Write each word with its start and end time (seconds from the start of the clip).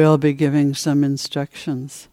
we'll 0.00 0.16
be 0.16 0.32
giving 0.32 0.72
some 0.72 1.04
instructions. 1.04 2.08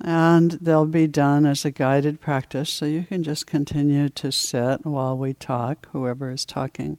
And 0.00 0.50
they'll 0.60 0.86
be 0.86 1.06
done 1.06 1.46
as 1.46 1.64
a 1.64 1.70
guided 1.70 2.20
practice, 2.20 2.68
so 2.68 2.84
you 2.84 3.04
can 3.04 3.22
just 3.22 3.46
continue 3.46 4.08
to 4.08 4.32
sit 4.32 4.84
while 4.84 5.16
we 5.16 5.34
talk, 5.34 5.86
whoever 5.92 6.32
is 6.32 6.44
talking. 6.44 6.98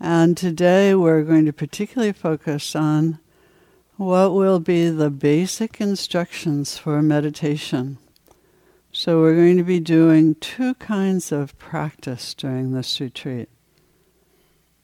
And 0.00 0.36
today 0.36 0.92
we're 0.92 1.22
going 1.22 1.44
to 1.46 1.52
particularly 1.52 2.12
focus 2.12 2.74
on 2.74 3.20
what 3.96 4.34
will 4.34 4.58
be 4.58 4.90
the 4.90 5.10
basic 5.10 5.80
instructions 5.80 6.78
for 6.78 7.00
meditation. 7.00 7.98
So, 8.90 9.20
we're 9.20 9.36
going 9.36 9.58
to 9.58 9.62
be 9.62 9.80
doing 9.80 10.34
two 10.36 10.74
kinds 10.74 11.30
of 11.30 11.56
practice 11.58 12.34
during 12.34 12.72
this 12.72 13.00
retreat. 13.00 13.48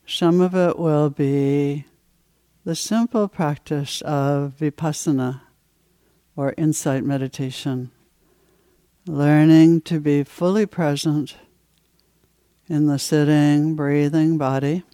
Some 0.06 0.40
of 0.40 0.54
it 0.54 0.78
will 0.78 1.10
be 1.10 1.86
the 2.64 2.74
simple 2.74 3.28
practice 3.28 4.00
of 4.02 4.54
vipassana 4.58 5.42
or 6.36 6.54
insight 6.56 7.04
meditation, 7.04 7.90
learning 9.06 9.82
to 9.82 10.00
be 10.00 10.24
fully 10.24 10.66
present 10.66 11.36
in 12.68 12.86
the 12.86 12.98
sitting, 12.98 13.74
breathing 13.74 14.38
body 14.38 14.84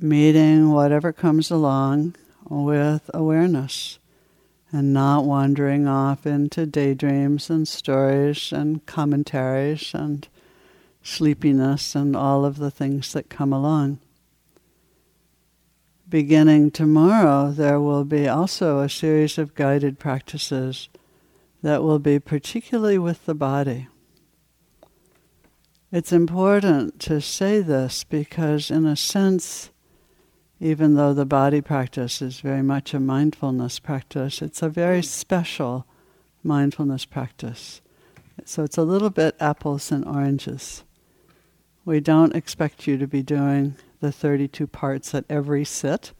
meeting 0.00 0.70
whatever 0.70 1.12
comes 1.12 1.50
along 1.50 2.14
with 2.48 3.10
awareness 3.14 3.98
and 4.72 4.92
not 4.92 5.24
wandering 5.24 5.86
off 5.86 6.26
into 6.26 6.66
daydreams 6.66 7.48
and 7.48 7.66
stories 7.66 8.52
and 8.52 8.84
commentaries 8.86 9.92
and 9.94 10.28
sleepiness 11.04 11.94
and 11.94 12.16
all 12.16 12.44
of 12.44 12.56
the 12.56 12.70
things 12.70 13.12
that 13.12 13.28
come 13.28 13.52
along. 13.52 14.00
Beginning 16.08 16.70
tomorrow, 16.70 17.50
there 17.50 17.80
will 17.80 18.04
be 18.04 18.26
also 18.26 18.80
a 18.80 18.88
series 18.88 19.38
of 19.38 19.54
guided 19.54 19.98
practices 19.98 20.88
that 21.62 21.82
will 21.82 21.98
be 21.98 22.18
particularly 22.18 22.98
with 22.98 23.24
the 23.26 23.34
body. 23.34 23.88
It's 25.92 26.12
important 26.12 26.98
to 27.00 27.20
say 27.20 27.60
this 27.60 28.02
because, 28.02 28.70
in 28.70 28.84
a 28.84 28.96
sense, 28.96 29.70
even 30.60 30.94
though 30.94 31.14
the 31.14 31.26
body 31.26 31.60
practice 31.60 32.20
is 32.20 32.40
very 32.40 32.62
much 32.62 32.94
a 32.94 33.00
mindfulness 33.00 33.78
practice, 33.78 34.42
it's 34.42 34.62
a 34.62 34.68
very 34.68 35.02
special 35.02 35.86
mindfulness 36.42 37.04
practice. 37.04 37.80
So 38.44 38.64
it's 38.64 38.78
a 38.78 38.82
little 38.82 39.10
bit 39.10 39.36
apples 39.40 39.92
and 39.92 40.04
oranges. 40.04 40.84
We 41.84 42.00
don't 42.00 42.34
expect 42.34 42.86
you 42.86 42.96
to 42.96 43.06
be 43.06 43.22
doing 43.22 43.74
the 44.00 44.10
32 44.10 44.66
parts 44.66 45.14
at 45.14 45.26
every 45.28 45.66
sit, 45.66 46.12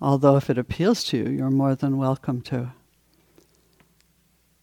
although 0.00 0.36
if 0.36 0.48
it 0.48 0.58
appeals 0.58 1.02
to 1.04 1.16
you, 1.16 1.30
you're 1.30 1.50
more 1.50 1.74
than 1.74 1.96
welcome 1.96 2.40
to. 2.42 2.72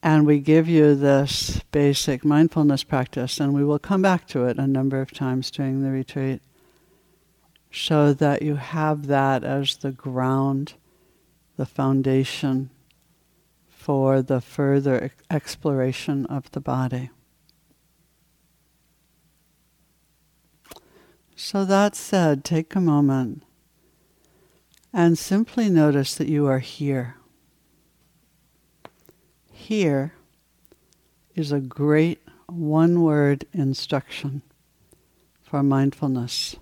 And 0.01 0.25
we 0.25 0.39
give 0.39 0.69
you 0.69 0.95
this 0.95 1.61
basic 1.71 2.23
mindfulness 2.23 2.83
practice, 2.83 3.41
and 3.41 3.53
we 3.53 3.65
will 3.65 3.77
come 3.77 4.01
back 4.01 4.25
to 4.29 4.45
it 4.45 4.57
a 4.57 4.65
number 4.65 5.01
of 5.01 5.11
times 5.11 5.51
during 5.51 5.83
the 5.83 5.91
retreat 5.91 6.41
so 7.71 8.13
that 8.13 8.41
you 8.41 8.55
have 8.55 9.07
that 9.07 9.43
as 9.43 9.77
the 9.77 9.91
ground, 9.91 10.73
the 11.57 11.65
foundation 11.65 12.69
for 13.69 14.21
the 14.21 14.39
further 14.39 15.11
exploration 15.29 16.25
of 16.27 16.49
the 16.51 16.61
body. 16.61 17.09
So, 21.43 21.65
that 21.65 21.95
said, 21.95 22.45
take 22.45 22.75
a 22.75 22.79
moment 22.79 23.41
and 24.93 25.17
simply 25.17 25.71
notice 25.71 26.13
that 26.15 26.27
you 26.27 26.45
are 26.45 26.59
here. 26.59 27.15
Here 29.51 30.13
is 31.35 31.51
a 31.51 31.59
great 31.59 32.21
one 32.45 33.01
word 33.01 33.45
instruction 33.53 34.43
for 35.41 35.63
mindfulness. 35.63 36.57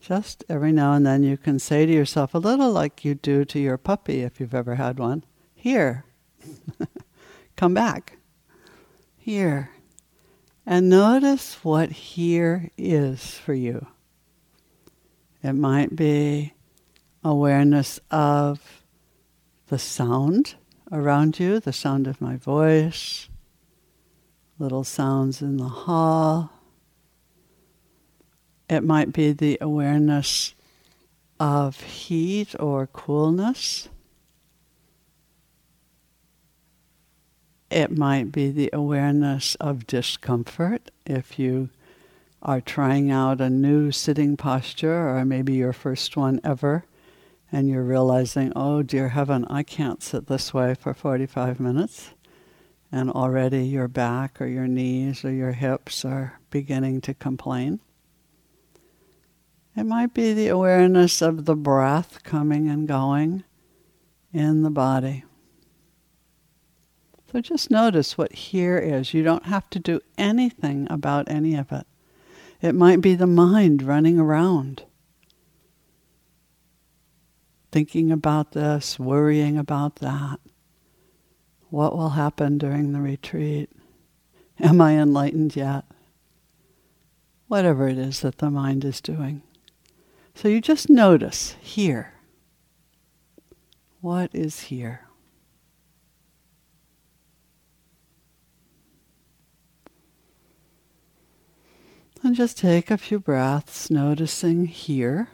Just 0.00 0.42
every 0.48 0.72
now 0.72 0.94
and 0.94 1.06
then 1.06 1.22
you 1.22 1.36
can 1.36 1.60
say 1.60 1.86
to 1.86 1.92
yourself, 1.92 2.34
a 2.34 2.38
little 2.38 2.72
like 2.72 3.04
you 3.04 3.14
do 3.14 3.44
to 3.44 3.60
your 3.60 3.78
puppy 3.78 4.22
if 4.22 4.40
you've 4.40 4.54
ever 4.54 4.74
had 4.74 4.98
one, 4.98 5.22
here, 5.54 6.04
come 7.56 7.72
back, 7.72 8.18
here. 9.16 9.71
And 10.64 10.88
notice 10.88 11.64
what 11.64 11.90
here 11.90 12.70
is 12.76 13.34
for 13.38 13.54
you. 13.54 13.86
It 15.42 15.54
might 15.54 15.96
be 15.96 16.54
awareness 17.24 17.98
of 18.10 18.84
the 19.68 19.78
sound 19.78 20.54
around 20.90 21.40
you, 21.40 21.58
the 21.58 21.72
sound 21.72 22.06
of 22.06 22.20
my 22.20 22.36
voice, 22.36 23.28
little 24.58 24.84
sounds 24.84 25.42
in 25.42 25.56
the 25.56 25.68
hall 25.68 26.52
it 28.72 28.82
might 28.82 29.12
be 29.12 29.32
the 29.32 29.58
awareness 29.60 30.54
of 31.38 31.78
heat 31.82 32.54
or 32.58 32.86
coolness. 32.86 33.90
It 37.72 37.96
might 37.96 38.32
be 38.32 38.50
the 38.50 38.68
awareness 38.70 39.54
of 39.54 39.86
discomfort 39.86 40.90
if 41.06 41.38
you 41.38 41.70
are 42.42 42.60
trying 42.60 43.10
out 43.10 43.40
a 43.40 43.48
new 43.48 43.90
sitting 43.90 44.36
posture 44.36 45.08
or 45.08 45.24
maybe 45.24 45.54
your 45.54 45.72
first 45.72 46.14
one 46.14 46.38
ever 46.44 46.84
and 47.50 47.70
you're 47.70 47.82
realizing, 47.82 48.52
oh 48.54 48.82
dear 48.82 49.08
heaven, 49.08 49.46
I 49.48 49.62
can't 49.62 50.02
sit 50.02 50.26
this 50.26 50.52
way 50.52 50.74
for 50.74 50.92
45 50.92 51.60
minutes. 51.60 52.10
And 52.92 53.10
already 53.10 53.64
your 53.64 53.88
back 53.88 54.38
or 54.38 54.46
your 54.46 54.68
knees 54.68 55.24
or 55.24 55.32
your 55.32 55.52
hips 55.52 56.04
are 56.04 56.40
beginning 56.50 57.00
to 57.00 57.14
complain. 57.14 57.80
It 59.74 59.84
might 59.84 60.12
be 60.12 60.34
the 60.34 60.48
awareness 60.48 61.22
of 61.22 61.46
the 61.46 61.56
breath 61.56 62.22
coming 62.22 62.68
and 62.68 62.86
going 62.86 63.44
in 64.30 64.62
the 64.62 64.70
body. 64.70 65.24
So 67.32 67.40
just 67.40 67.70
notice 67.70 68.18
what 68.18 68.32
here 68.32 68.76
is. 68.76 69.14
You 69.14 69.22
don't 69.22 69.46
have 69.46 69.70
to 69.70 69.78
do 69.78 70.00
anything 70.18 70.86
about 70.90 71.30
any 71.30 71.54
of 71.54 71.72
it. 71.72 71.86
It 72.60 72.74
might 72.74 73.00
be 73.00 73.14
the 73.14 73.26
mind 73.26 73.82
running 73.82 74.20
around, 74.20 74.84
thinking 77.72 78.12
about 78.12 78.52
this, 78.52 78.98
worrying 78.98 79.56
about 79.56 79.96
that. 79.96 80.40
What 81.70 81.96
will 81.96 82.10
happen 82.10 82.58
during 82.58 82.92
the 82.92 83.00
retreat? 83.00 83.70
Am 84.60 84.82
I 84.82 84.92
enlightened 84.98 85.56
yet? 85.56 85.84
Whatever 87.48 87.88
it 87.88 87.96
is 87.96 88.20
that 88.20 88.38
the 88.38 88.50
mind 88.50 88.84
is 88.84 89.00
doing. 89.00 89.42
So 90.34 90.48
you 90.48 90.60
just 90.60 90.90
notice 90.90 91.56
here. 91.60 92.12
What 94.02 94.30
is 94.34 94.60
here? 94.60 95.06
And 102.24 102.36
just 102.36 102.56
take 102.56 102.88
a 102.88 102.96
few 102.96 103.18
breaths, 103.18 103.90
noticing 103.90 104.66
here. 104.66 105.28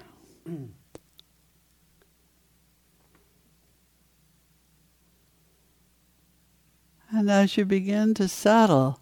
And 7.11 7.31
as 7.31 7.59
you 7.59 7.67
begin 7.67 8.15
to 8.15 8.27
settle 8.27 9.01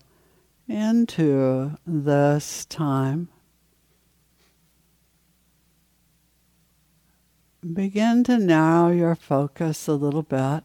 into 0.69 1.77
this 1.87 2.65
time, 2.65 3.29
begin 7.73 8.25
to 8.25 8.39
narrow 8.39 8.91
your 8.91 9.15
focus 9.15 9.87
a 9.87 9.95
little 9.95 10.23
bit 10.23 10.65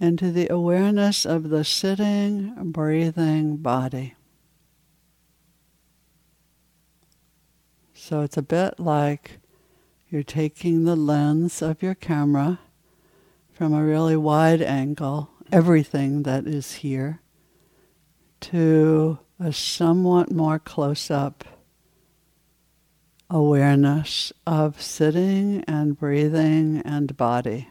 into 0.00 0.32
the 0.32 0.48
awareness 0.48 1.26
of 1.26 1.50
the 1.50 1.64
sitting, 1.64 2.54
breathing 2.72 3.58
body. 3.58 4.14
So 8.06 8.20
it's 8.20 8.36
a 8.36 8.42
bit 8.42 8.78
like 8.78 9.38
you're 10.10 10.22
taking 10.22 10.84
the 10.84 10.94
lens 10.94 11.62
of 11.62 11.82
your 11.82 11.94
camera 11.94 12.60
from 13.50 13.72
a 13.72 13.82
really 13.82 14.14
wide 14.14 14.60
angle, 14.60 15.30
everything 15.50 16.24
that 16.24 16.46
is 16.46 16.72
here, 16.72 17.22
to 18.40 19.20
a 19.40 19.54
somewhat 19.54 20.30
more 20.30 20.58
close 20.58 21.10
up 21.10 21.44
awareness 23.30 24.34
of 24.46 24.82
sitting 24.82 25.64
and 25.66 25.98
breathing 25.98 26.82
and 26.84 27.16
body. 27.16 27.70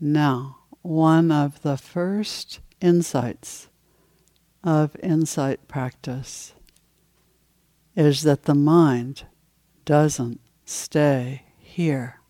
Now, 0.00 0.58
one 0.82 1.30
of 1.30 1.62
the 1.62 1.76
first 1.76 2.60
insights 2.80 3.68
of 4.62 4.96
insight 5.02 5.68
practice 5.68 6.54
is 7.96 8.22
that 8.22 8.44
the 8.44 8.54
mind 8.54 9.24
doesn't 9.84 10.40
stay 10.64 11.44
here. 11.58 12.20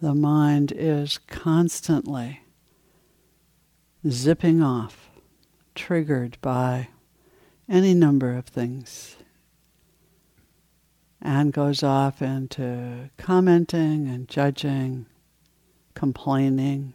The 0.00 0.14
mind 0.14 0.72
is 0.72 1.18
constantly 1.26 2.40
zipping 4.08 4.62
off, 4.62 5.10
triggered 5.74 6.38
by 6.40 6.88
any 7.68 7.94
number 7.94 8.34
of 8.36 8.46
things, 8.46 9.16
and 11.20 11.52
goes 11.52 11.82
off 11.82 12.22
into 12.22 13.10
commenting 13.16 14.08
and 14.08 14.28
judging, 14.28 15.06
complaining, 15.94 16.94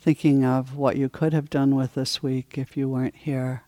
thinking 0.00 0.44
of 0.44 0.76
what 0.76 0.96
you 0.96 1.08
could 1.08 1.32
have 1.32 1.50
done 1.50 1.74
with 1.74 1.94
this 1.94 2.22
week 2.22 2.56
if 2.56 2.76
you 2.76 2.88
weren't 2.88 3.16
here, 3.16 3.64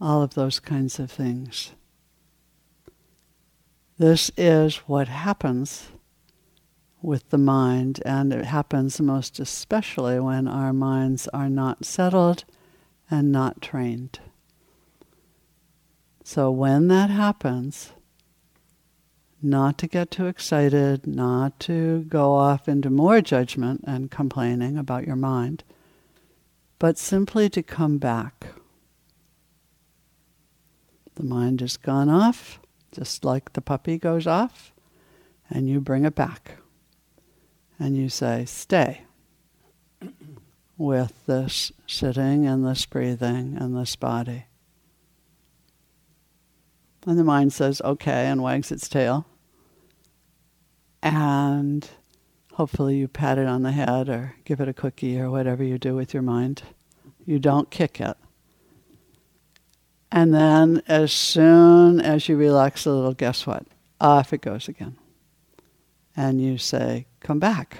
all 0.00 0.22
of 0.22 0.34
those 0.34 0.60
kinds 0.60 0.98
of 0.98 1.10
things. 1.10 1.72
This 3.98 4.30
is 4.36 4.76
what 4.86 5.08
happens 5.08 5.88
with 7.02 7.30
the 7.30 7.38
mind, 7.38 8.00
and 8.06 8.32
it 8.32 8.44
happens 8.44 9.00
most 9.00 9.40
especially 9.40 10.20
when 10.20 10.46
our 10.46 10.72
minds 10.72 11.26
are 11.28 11.50
not 11.50 11.84
settled 11.84 12.44
and 13.10 13.32
not 13.32 13.60
trained. 13.60 14.20
So, 16.28 16.50
when 16.50 16.88
that 16.88 17.08
happens, 17.08 17.92
not 19.40 19.78
to 19.78 19.86
get 19.86 20.10
too 20.10 20.26
excited, 20.26 21.06
not 21.06 21.58
to 21.60 22.04
go 22.06 22.34
off 22.34 22.68
into 22.68 22.90
more 22.90 23.22
judgment 23.22 23.82
and 23.86 24.10
complaining 24.10 24.76
about 24.76 25.06
your 25.06 25.16
mind, 25.16 25.64
but 26.78 26.98
simply 26.98 27.48
to 27.48 27.62
come 27.62 27.96
back. 27.96 28.48
The 31.14 31.24
mind 31.24 31.62
has 31.62 31.78
gone 31.78 32.10
off 32.10 32.60
just 32.92 33.24
like 33.24 33.54
the 33.54 33.62
puppy 33.62 33.96
goes 33.96 34.26
off, 34.26 34.74
and 35.48 35.66
you 35.66 35.80
bring 35.80 36.04
it 36.04 36.14
back. 36.14 36.58
And 37.78 37.96
you 37.96 38.10
say, 38.10 38.44
stay 38.44 39.00
with 40.76 41.24
this 41.24 41.72
sitting 41.86 42.46
and 42.46 42.66
this 42.66 42.84
breathing 42.84 43.56
and 43.58 43.74
this 43.74 43.96
body. 43.96 44.47
And 47.06 47.18
the 47.18 47.24
mind 47.24 47.52
says, 47.52 47.80
okay, 47.82 48.26
and 48.26 48.42
wags 48.42 48.72
its 48.72 48.88
tail. 48.88 49.26
And 51.02 51.88
hopefully 52.52 52.96
you 52.96 53.08
pat 53.08 53.38
it 53.38 53.46
on 53.46 53.62
the 53.62 53.72
head 53.72 54.08
or 54.08 54.34
give 54.44 54.60
it 54.60 54.68
a 54.68 54.74
cookie 54.74 55.18
or 55.18 55.30
whatever 55.30 55.62
you 55.62 55.78
do 55.78 55.94
with 55.94 56.12
your 56.12 56.22
mind. 56.22 56.62
You 57.24 57.38
don't 57.38 57.70
kick 57.70 58.00
it. 58.00 58.16
And 60.10 60.34
then 60.34 60.82
as 60.88 61.12
soon 61.12 62.00
as 62.00 62.28
you 62.28 62.36
relax 62.36 62.86
a 62.86 62.90
little, 62.90 63.14
guess 63.14 63.46
what? 63.46 63.64
Off 64.00 64.32
it 64.32 64.40
goes 64.40 64.68
again. 64.68 64.96
And 66.16 66.40
you 66.40 66.58
say, 66.58 67.06
come 67.20 67.38
back. 67.38 67.78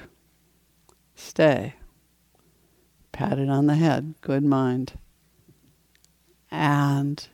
Stay. 1.16 1.74
Pat 3.10 3.38
it 3.38 3.48
on 3.48 3.66
the 3.66 3.74
head. 3.74 4.14
Good 4.20 4.44
mind. 4.44 4.92
And 6.50 7.26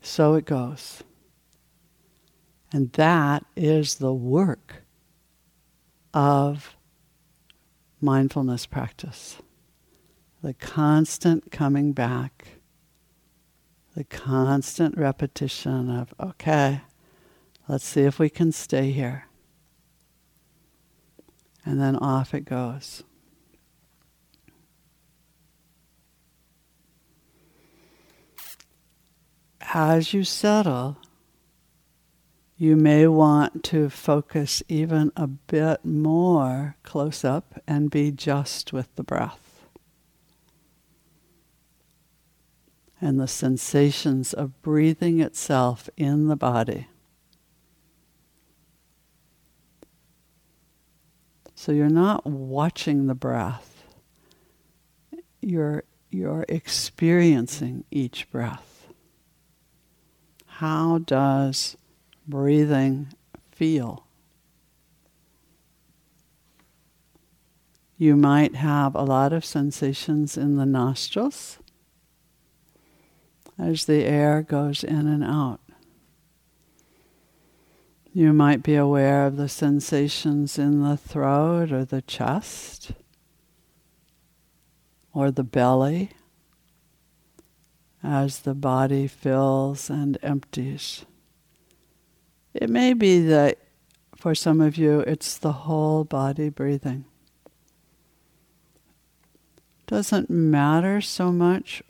so 0.00 0.34
it 0.34 0.44
goes. 0.44 1.02
And 2.74 2.90
that 2.92 3.46
is 3.54 3.94
the 3.94 4.12
work 4.12 4.82
of 6.12 6.76
mindfulness 8.00 8.66
practice. 8.66 9.36
The 10.42 10.54
constant 10.54 11.52
coming 11.52 11.92
back 11.92 12.58
the 13.94 14.04
constant 14.04 14.96
repetition 14.98 15.88
of, 15.88 16.12
okay, 16.18 16.80
let's 17.68 17.84
see 17.84 18.02
if 18.02 18.18
we 18.18 18.28
can 18.28 18.50
stay 18.50 18.90
here. 18.90 19.26
And 21.64 21.80
then 21.80 21.96
off 21.96 22.34
it 22.34 22.44
goes. 22.44 23.04
As 29.72 30.12
you 30.12 30.24
settle, 30.24 30.98
you 32.64 32.76
may 32.76 33.06
want 33.06 33.62
to 33.62 33.90
focus 33.90 34.62
even 34.68 35.12
a 35.16 35.26
bit 35.26 35.84
more 35.84 36.76
close 36.82 37.22
up 37.22 37.60
and 37.66 37.90
be 37.90 38.10
just 38.10 38.72
with 38.72 38.88
the 38.96 39.02
breath. 39.02 39.44
and 43.04 43.20
the 43.20 43.28
sensations 43.28 44.32
of 44.32 44.62
breathing 44.62 45.20
itself 45.20 45.90
in 45.94 46.28
the 46.28 46.36
body. 46.36 46.86
So 51.54 51.70
you're 51.70 51.90
not 51.90 52.24
watching 52.24 53.06
the 53.06 53.14
breath. 53.14 53.84
You're, 55.42 55.84
you're 56.08 56.46
experiencing 56.48 57.84
each 57.90 58.30
breath. 58.30 58.88
How 60.46 60.96
does 60.96 61.76
breathing 62.26 63.08
feel? 63.50 64.06
You 67.96 68.16
might 68.16 68.56
have 68.56 68.94
a 68.94 69.02
lot 69.02 69.32
of 69.32 69.44
sensations 69.44 70.36
in 70.36 70.56
the 70.56 70.66
nostrils 70.66 71.58
as 73.58 73.84
the 73.86 74.04
air 74.04 74.42
goes 74.42 74.82
in 74.82 75.06
and 75.06 75.22
out. 75.22 75.60
You 78.12 78.32
might 78.32 78.62
be 78.62 78.76
aware 78.76 79.26
of 79.26 79.36
the 79.36 79.48
sensations 79.48 80.58
in 80.58 80.82
the 80.82 80.96
throat 80.96 81.72
or 81.72 81.84
the 81.84 82.02
chest 82.02 82.92
or 85.12 85.30
the 85.30 85.44
belly 85.44 86.10
as 88.02 88.40
the 88.40 88.54
body 88.54 89.06
fills 89.06 89.88
and 89.88 90.18
empties. 90.22 91.06
It 92.54 92.70
may 92.70 92.92
be 92.94 93.20
that 93.26 93.58
for 94.16 94.34
some 94.34 94.60
of 94.60 94.76
you 94.76 95.00
it's 95.00 95.36
the 95.36 95.52
whole 95.52 96.04
body 96.04 96.48
breathing. 96.48 97.04
Doesn't 99.86 100.30
matter 100.30 101.00
so 101.00 101.30
much 101.30 101.82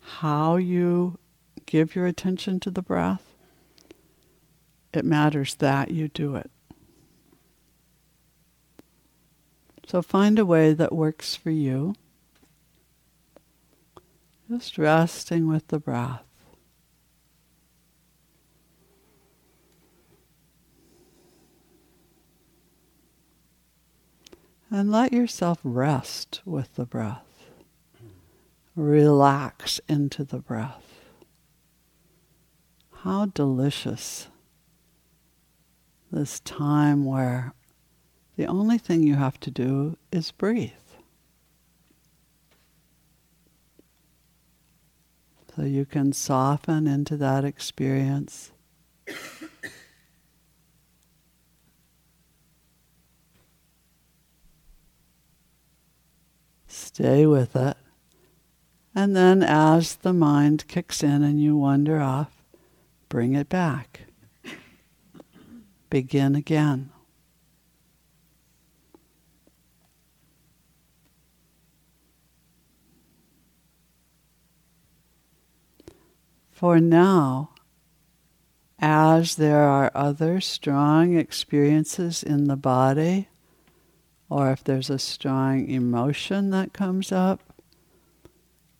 how 0.00 0.56
you 0.56 1.18
give 1.66 1.94
your 1.94 2.06
attention 2.06 2.58
to 2.60 2.70
the 2.70 2.82
breath, 2.82 3.22
it 4.92 5.04
matters 5.04 5.54
that 5.56 5.90
you 5.90 6.08
do 6.08 6.36
it. 6.36 6.50
So 9.86 10.02
find 10.02 10.38
a 10.38 10.46
way 10.46 10.72
that 10.72 10.92
works 10.92 11.36
for 11.36 11.50
you. 11.50 11.94
Just 14.50 14.78
resting 14.78 15.48
with 15.48 15.68
the 15.68 15.78
breath. 15.78 16.31
And 24.72 24.90
let 24.90 25.12
yourself 25.12 25.60
rest 25.62 26.40
with 26.46 26.76
the 26.76 26.86
breath 26.86 27.50
relax 28.74 29.82
into 29.86 30.24
the 30.24 30.38
breath. 30.38 31.02
How 33.02 33.26
delicious 33.26 34.28
this 36.10 36.40
time 36.40 37.04
where 37.04 37.52
the 38.36 38.46
only 38.46 38.78
thing 38.78 39.02
you 39.02 39.16
have 39.16 39.38
to 39.40 39.50
do 39.50 39.98
is 40.10 40.30
breathe. 40.30 40.70
So 45.54 45.64
you 45.64 45.84
can 45.84 46.14
soften 46.14 46.86
into 46.86 47.18
that 47.18 47.44
experience. 47.44 48.51
Stay 56.82 57.26
with 57.26 57.54
it. 57.54 57.76
And 58.92 59.14
then 59.14 59.42
as 59.42 59.94
the 59.94 60.12
mind 60.12 60.66
kicks 60.66 61.02
in 61.02 61.22
and 61.22 61.40
you 61.40 61.56
wander 61.56 62.00
off, 62.00 62.44
bring 63.08 63.34
it 63.34 63.48
back. 63.48 64.00
Begin 65.90 66.34
again. 66.34 66.90
For 76.50 76.80
now, 76.80 77.50
as 78.80 79.36
there 79.36 79.62
are 79.62 79.92
other 79.94 80.40
strong 80.40 81.16
experiences 81.16 82.24
in 82.24 82.48
the 82.48 82.56
body 82.56 83.28
or 84.32 84.50
if 84.50 84.64
there's 84.64 84.88
a 84.88 84.98
strong 84.98 85.68
emotion 85.68 86.48
that 86.48 86.72
comes 86.72 87.12
up, 87.12 87.52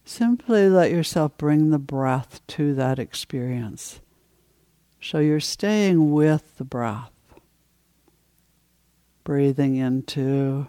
simply 0.02 0.66
let 0.66 0.90
yourself 0.90 1.36
bring 1.36 1.68
the 1.68 1.78
breath 1.78 2.40
to 2.46 2.72
that 2.72 2.98
experience. 2.98 4.00
So 4.98 5.18
you're 5.18 5.40
staying 5.40 6.10
with 6.10 6.56
the 6.56 6.64
breath, 6.64 7.12
breathing 9.24 9.76
into 9.76 10.68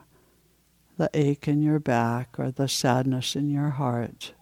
the 0.97 1.09
ache 1.13 1.47
in 1.47 1.61
your 1.61 1.79
back 1.79 2.37
or 2.37 2.51
the 2.51 2.67
sadness 2.67 3.37
in 3.37 3.49
your 3.49 3.69
heart 3.69 4.33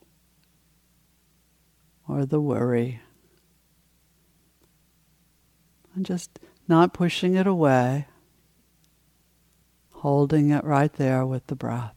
or 2.08 2.26
the 2.26 2.42
worry. 2.42 3.00
And 5.94 6.04
just 6.04 6.40
not 6.68 6.96
pushing 6.96 7.36
it 7.36 7.46
away, 7.46 8.08
holding 10.02 10.50
it 10.50 10.64
right 10.64 10.94
there 10.94 11.24
with 11.24 11.46
the 11.46 11.56
breath. 11.56 11.94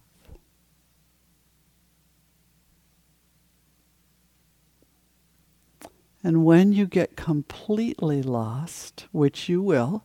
And 6.23 6.45
when 6.45 6.75
you 6.75 6.87
get 6.87 7.17
completely 7.17 8.21
lost, 8.21 9.07
which 9.11 9.49
you 9.49 9.63
will, 9.63 10.05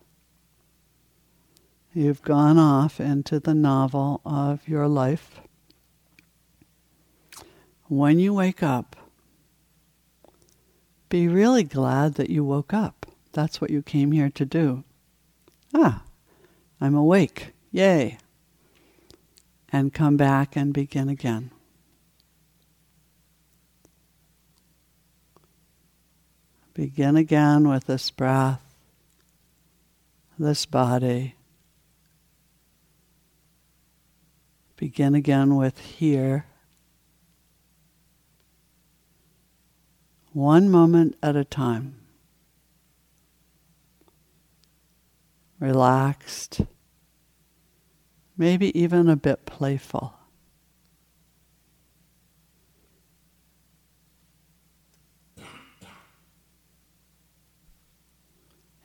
you've 1.92 2.22
gone 2.22 2.58
off 2.58 3.00
into 3.00 3.38
the 3.38 3.54
novel 3.54 4.22
of 4.24 4.66
your 4.66 4.88
life. 4.88 5.42
When 7.86 8.18
you 8.18 8.32
wake 8.32 8.62
up, 8.62 8.96
be 11.10 11.28
really 11.28 11.64
glad 11.64 12.14
that 12.14 12.30
you 12.30 12.44
woke 12.44 12.72
up. 12.72 13.04
That's 13.32 13.60
what 13.60 13.68
you 13.68 13.82
came 13.82 14.12
here 14.12 14.30
to 14.30 14.46
do. 14.46 14.84
Ah, 15.74 16.04
I'm 16.80 16.94
awake. 16.94 17.52
Yay. 17.70 18.18
And 19.72 19.94
come 19.94 20.16
back 20.16 20.56
and 20.56 20.72
begin 20.72 21.08
again. 21.08 21.50
Begin 26.74 27.16
again 27.16 27.68
with 27.68 27.86
this 27.86 28.10
breath, 28.10 28.62
this 30.38 30.66
body. 30.66 31.34
Begin 34.76 35.14
again 35.14 35.56
with 35.56 35.78
here. 35.78 36.46
One 40.32 40.70
moment 40.70 41.16
at 41.22 41.36
a 41.36 41.44
time. 41.44 41.96
Relaxed 45.58 46.62
maybe 48.40 48.76
even 48.80 49.06
a 49.06 49.16
bit 49.16 49.44
playful. 49.44 50.14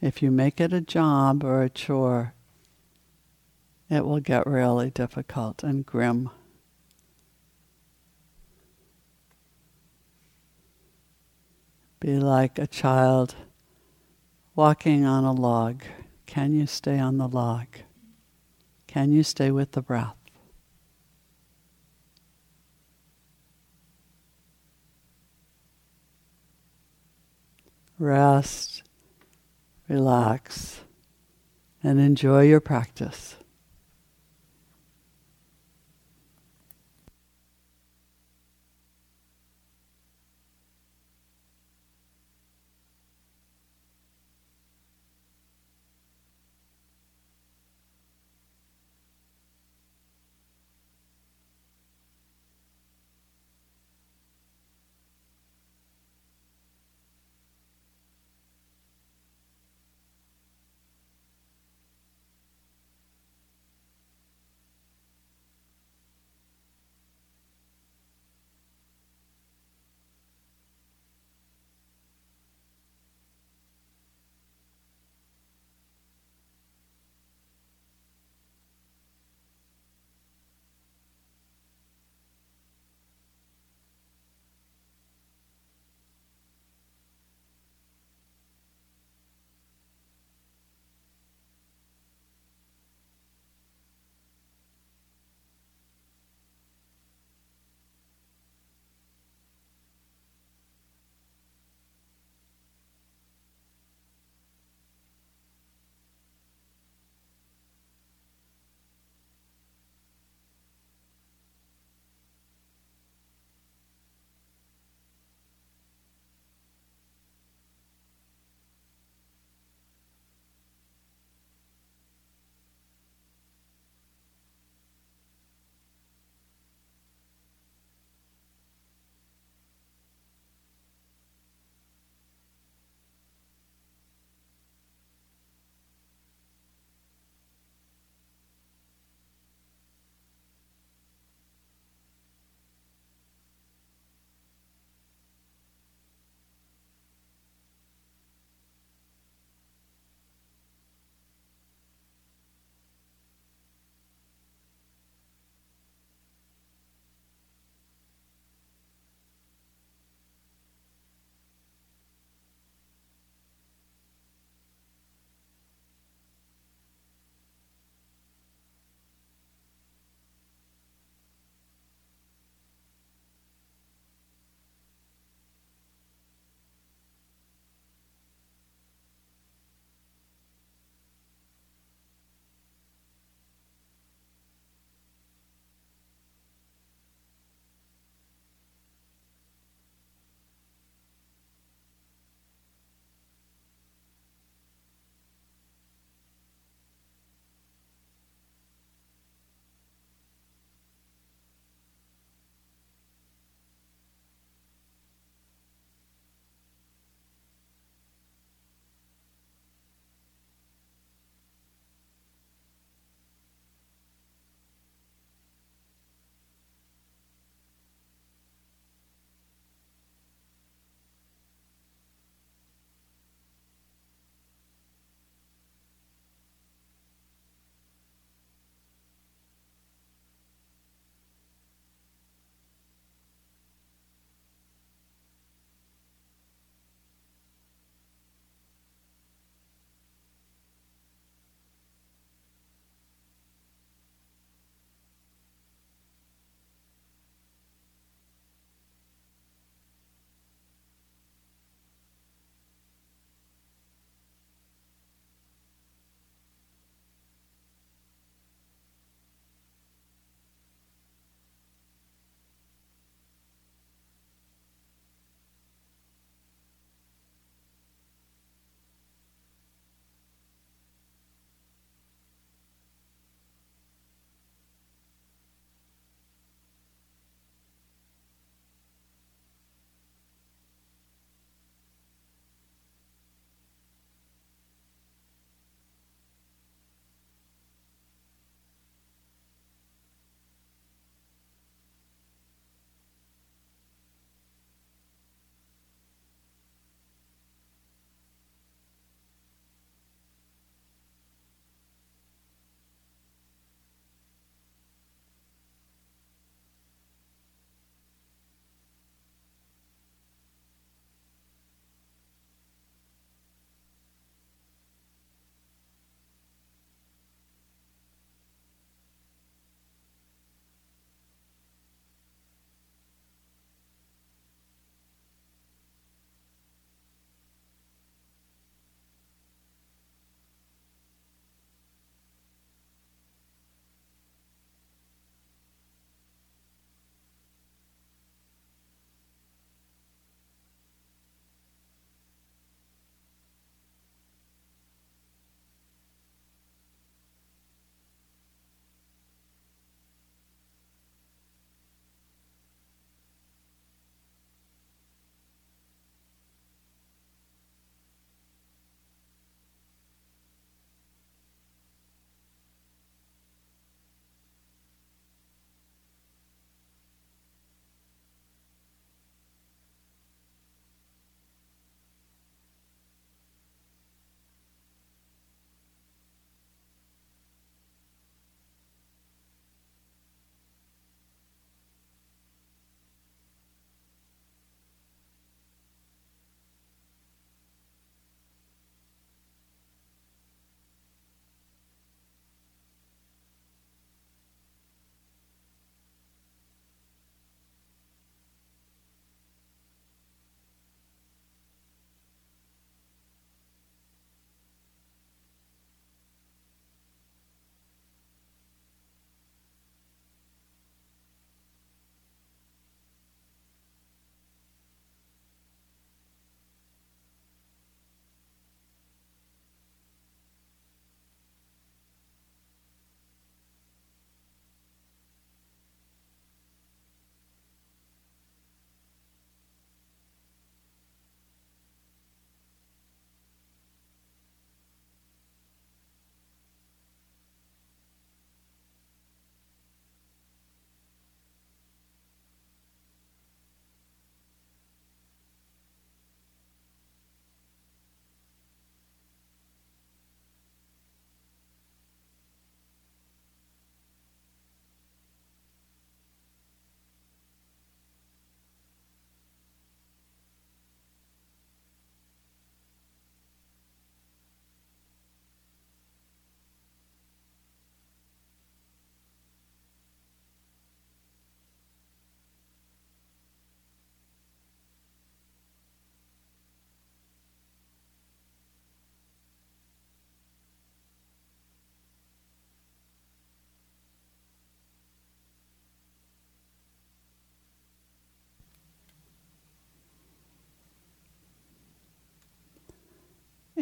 If 0.01 0.21
you 0.21 0.29
make 0.29 0.59
it 0.59 0.73
a 0.73 0.81
job 0.81 1.41
or 1.41 1.63
a 1.63 1.69
chore, 1.69 2.33
it 3.89 4.05
will 4.05 4.19
get 4.19 4.45
really 4.45 4.91
difficult 4.91 5.63
and 5.63 5.85
grim. 5.85 6.29
Be 12.01 12.19
like 12.19 12.59
a 12.59 12.67
child 12.67 13.35
walking 14.53 15.05
on 15.05 15.23
a 15.23 15.31
log. 15.31 15.83
Can 16.25 16.53
you 16.53 16.67
stay 16.67 16.99
on 16.99 17.17
the 17.17 17.29
log? 17.29 17.67
Can 18.95 19.11
you 19.11 19.23
stay 19.23 19.51
with 19.51 19.73
the 19.73 19.81
breath? 19.81 20.15
Rest, 27.99 28.83
relax, 29.89 30.79
and 31.83 31.99
enjoy 31.99 32.43
your 32.43 32.61
practice. 32.61 33.35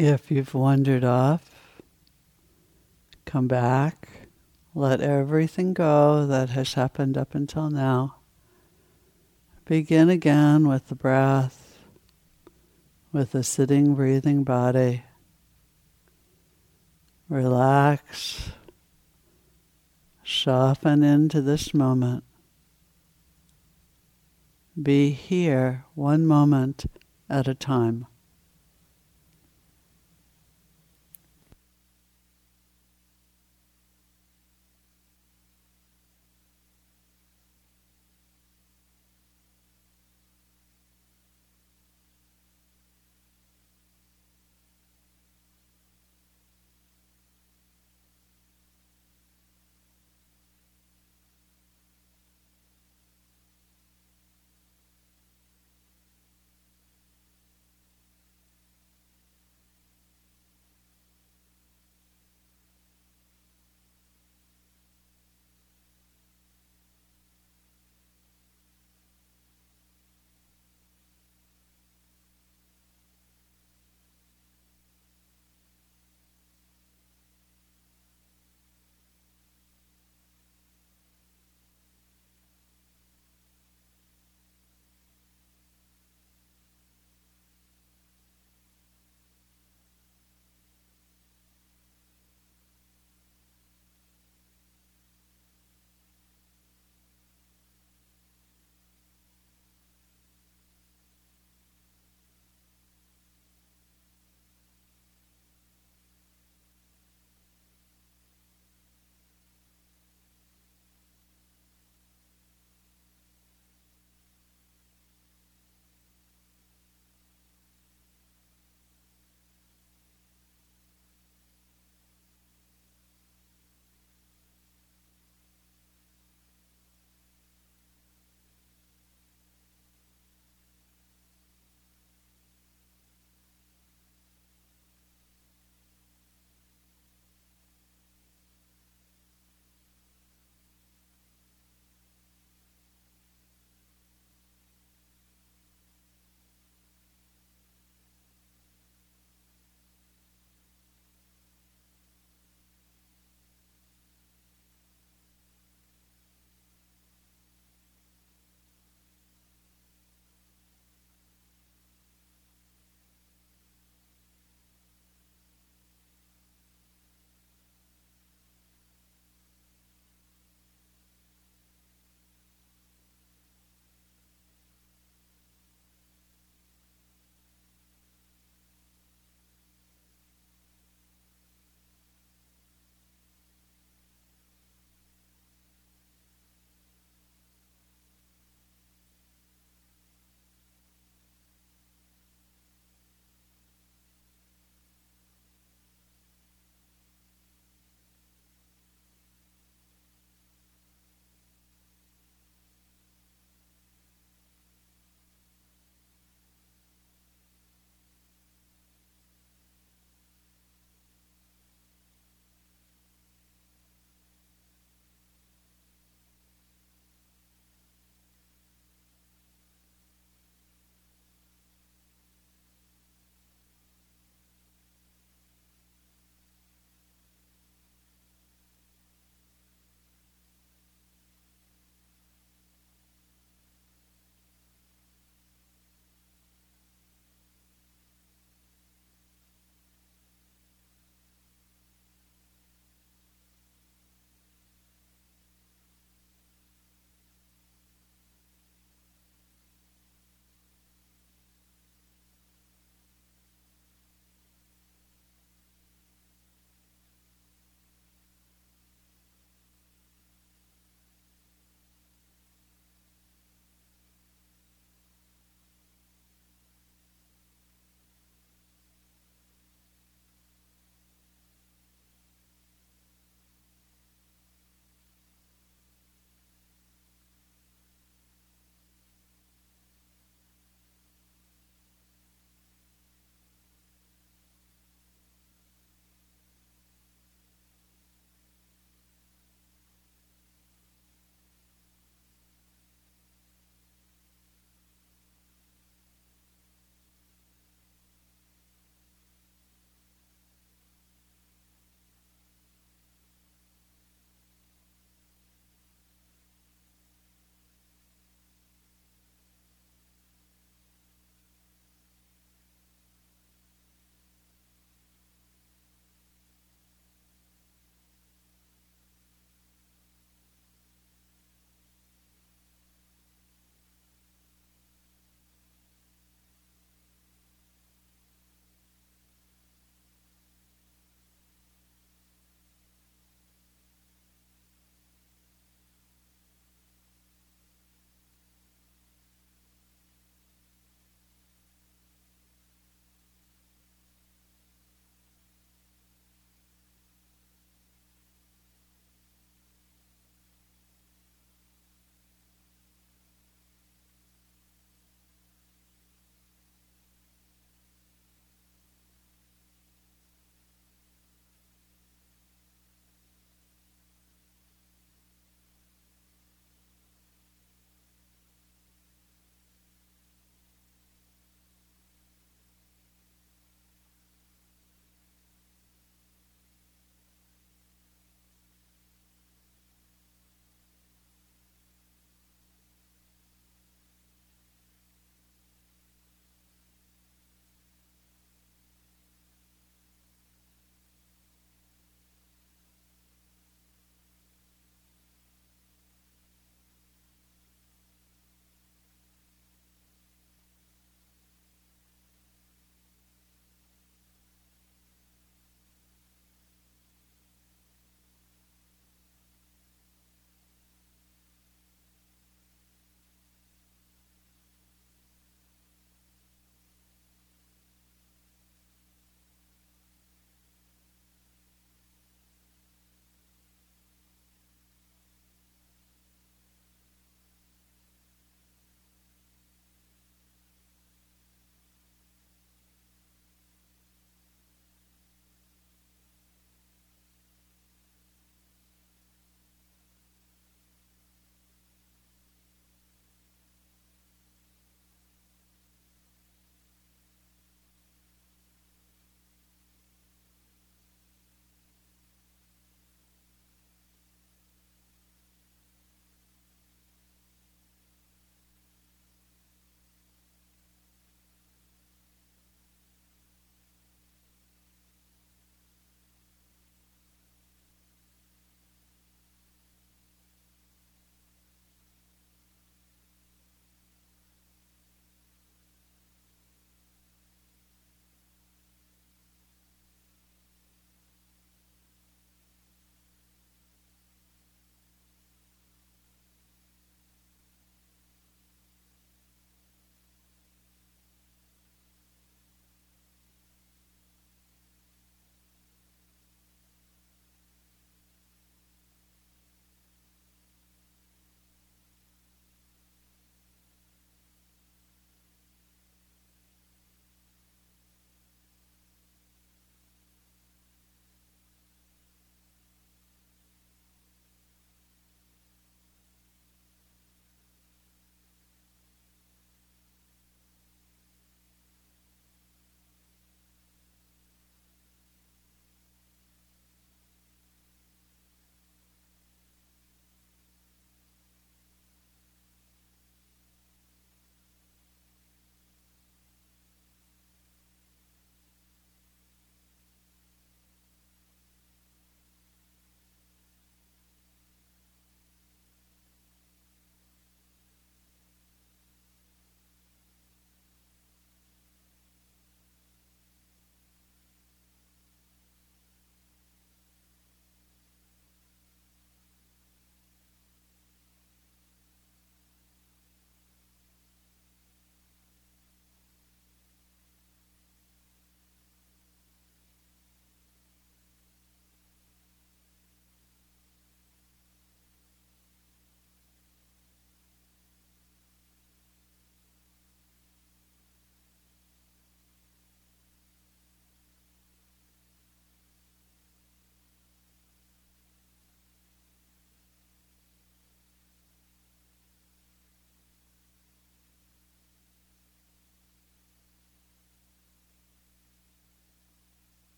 If 0.00 0.30
you've 0.30 0.54
wandered 0.54 1.02
off, 1.02 1.82
come 3.24 3.48
back. 3.48 4.28
Let 4.72 5.00
everything 5.00 5.72
go 5.72 6.24
that 6.24 6.50
has 6.50 6.74
happened 6.74 7.18
up 7.18 7.34
until 7.34 7.68
now. 7.68 8.18
Begin 9.64 10.08
again 10.08 10.68
with 10.68 10.86
the 10.86 10.94
breath, 10.94 11.80
with 13.10 13.32
the 13.32 13.42
sitting, 13.42 13.96
breathing 13.96 14.44
body. 14.44 15.02
Relax. 17.28 18.52
Soften 20.24 21.02
into 21.02 21.42
this 21.42 21.74
moment. 21.74 22.22
Be 24.80 25.10
here 25.10 25.86
one 25.96 26.24
moment 26.24 26.86
at 27.28 27.48
a 27.48 27.54
time. 27.56 28.06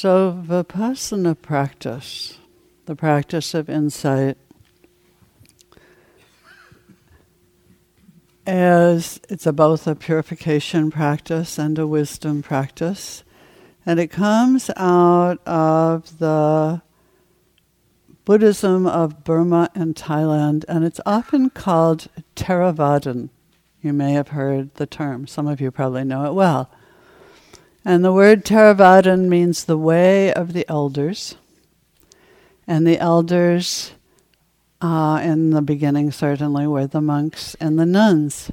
So, 0.00 0.42
Vipassana 0.48 1.34
practice, 1.42 2.38
the 2.86 2.96
practice 2.96 3.52
of 3.52 3.68
insight, 3.68 4.38
is 8.46 9.20
it's 9.28 9.44
a, 9.44 9.52
both 9.52 9.86
a 9.86 9.94
purification 9.94 10.90
practice 10.90 11.58
and 11.58 11.78
a 11.78 11.86
wisdom 11.86 12.40
practice. 12.40 13.24
And 13.84 14.00
it 14.00 14.06
comes 14.06 14.70
out 14.74 15.46
of 15.46 16.18
the 16.18 16.80
Buddhism 18.24 18.86
of 18.86 19.22
Burma 19.22 19.68
and 19.74 19.94
Thailand, 19.94 20.64
and 20.66 20.82
it's 20.82 21.02
often 21.04 21.50
called 21.50 22.06
Theravadan. 22.36 23.28
You 23.82 23.92
may 23.92 24.14
have 24.14 24.28
heard 24.28 24.76
the 24.76 24.86
term, 24.86 25.26
some 25.26 25.46
of 25.46 25.60
you 25.60 25.70
probably 25.70 26.04
know 26.04 26.24
it 26.24 26.32
well. 26.32 26.70
And 27.84 28.04
the 28.04 28.12
word 28.12 28.44
Theravadan 28.44 29.28
means 29.28 29.64
the 29.64 29.78
way 29.78 30.32
of 30.32 30.52
the 30.52 30.68
elders. 30.68 31.36
And 32.66 32.86
the 32.86 32.98
elders, 32.98 33.92
uh, 34.80 35.20
in 35.22 35.50
the 35.50 35.62
beginning, 35.62 36.12
certainly, 36.12 36.66
were 36.66 36.86
the 36.86 37.00
monks 37.00 37.54
and 37.56 37.78
the 37.78 37.86
nuns. 37.86 38.50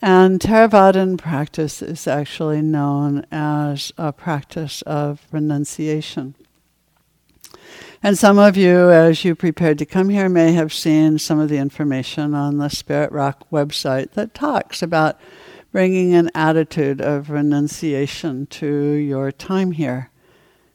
And 0.00 0.38
Theravadan 0.38 1.18
practice 1.18 1.82
is 1.82 2.06
actually 2.06 2.62
known 2.62 3.26
as 3.32 3.92
a 3.98 4.12
practice 4.12 4.82
of 4.82 5.26
renunciation. 5.32 6.34
And 8.02 8.18
some 8.18 8.38
of 8.38 8.54
you, 8.56 8.90
as 8.90 9.24
you 9.24 9.34
prepared 9.34 9.78
to 9.78 9.86
come 9.86 10.10
here, 10.10 10.28
may 10.28 10.52
have 10.52 10.74
seen 10.74 11.18
some 11.18 11.40
of 11.40 11.48
the 11.48 11.56
information 11.56 12.34
on 12.34 12.58
the 12.58 12.68
Spirit 12.68 13.10
Rock 13.12 13.48
website 13.50 14.10
that 14.10 14.34
talks 14.34 14.82
about 14.82 15.18
bringing 15.74 16.14
an 16.14 16.30
attitude 16.36 17.00
of 17.00 17.30
renunciation 17.30 18.46
to 18.46 18.92
your 18.92 19.32
time 19.32 19.72
here. 19.72 20.08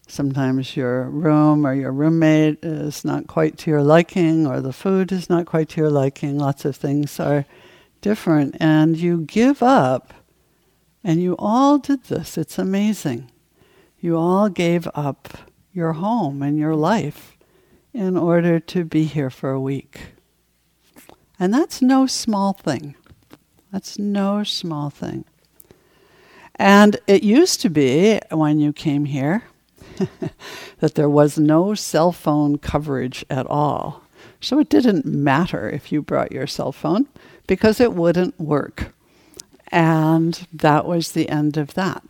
Sometimes 0.06 0.76
your 0.76 1.04
room 1.06 1.66
or 1.66 1.74
your 1.74 1.94
roommate 1.94 2.66
is 2.66 3.06
not 3.06 3.26
quite 3.26 3.58
to 3.60 3.72
your 3.72 3.82
liking, 3.82 4.46
or 4.46 4.60
the 4.60 4.74
food 4.74 5.14
is 5.14 5.30
not 5.30 5.46
quite 5.46 5.70
to 5.70 5.80
your 5.80 5.90
liking. 5.90 6.38
Lots 6.38 6.66
of 6.66 6.76
things 6.76 7.18
are 7.18 7.46
different. 8.02 8.58
And 8.60 8.98
you 8.98 9.22
give 9.22 9.64
up, 9.64 10.14
and 11.02 11.22
you 11.22 11.38
all 11.40 11.78
did 11.78 12.04
this. 12.04 12.38
It's 12.38 12.60
amazing. 12.60 13.32
You 14.02 14.18
all 14.18 14.50
gave 14.50 14.86
up 14.94 15.30
your 15.72 15.94
home 15.94 16.42
and 16.42 16.60
your 16.60 16.76
life 16.76 17.38
in 17.94 18.18
order 18.18 18.60
to 18.60 18.84
be 18.84 19.06
here 19.06 19.30
for 19.30 19.52
a 19.52 19.62
week. 19.62 20.16
And 21.40 21.54
that's 21.54 21.82
no 21.82 22.06
small 22.06 22.52
thing. 22.52 22.96
That's 23.72 24.00
no 24.00 24.44
small 24.44 24.90
thing. 24.90 25.26
And 26.56 26.98
it 27.08 27.24
used 27.24 27.62
to 27.62 27.70
be, 27.70 28.20
when 28.32 28.60
you 28.60 28.74
came 28.74 29.06
here, 29.06 29.44
that 30.80 30.96
there 30.96 31.10
was 31.10 31.38
no 31.38 31.74
cell 31.74 32.12
phone 32.12 32.58
coverage 32.58 33.26
at 33.30 33.46
all. 33.48 34.04
So 34.42 34.60
it 34.60 34.70
didn't 34.70 35.06
matter 35.06 35.70
if 35.70 35.92
you 35.92 36.02
brought 36.02 36.32
your 36.32 36.48
cell 36.48 36.72
phone 36.72 37.08
because 37.48 37.80
it 37.80 37.94
wouldn't 37.94 38.40
work. 38.40 38.94
And 39.70 40.48
that 40.52 40.86
was 40.86 41.12
the 41.12 41.30
end 41.30 41.58
of 41.58 41.74
that. 41.76 42.04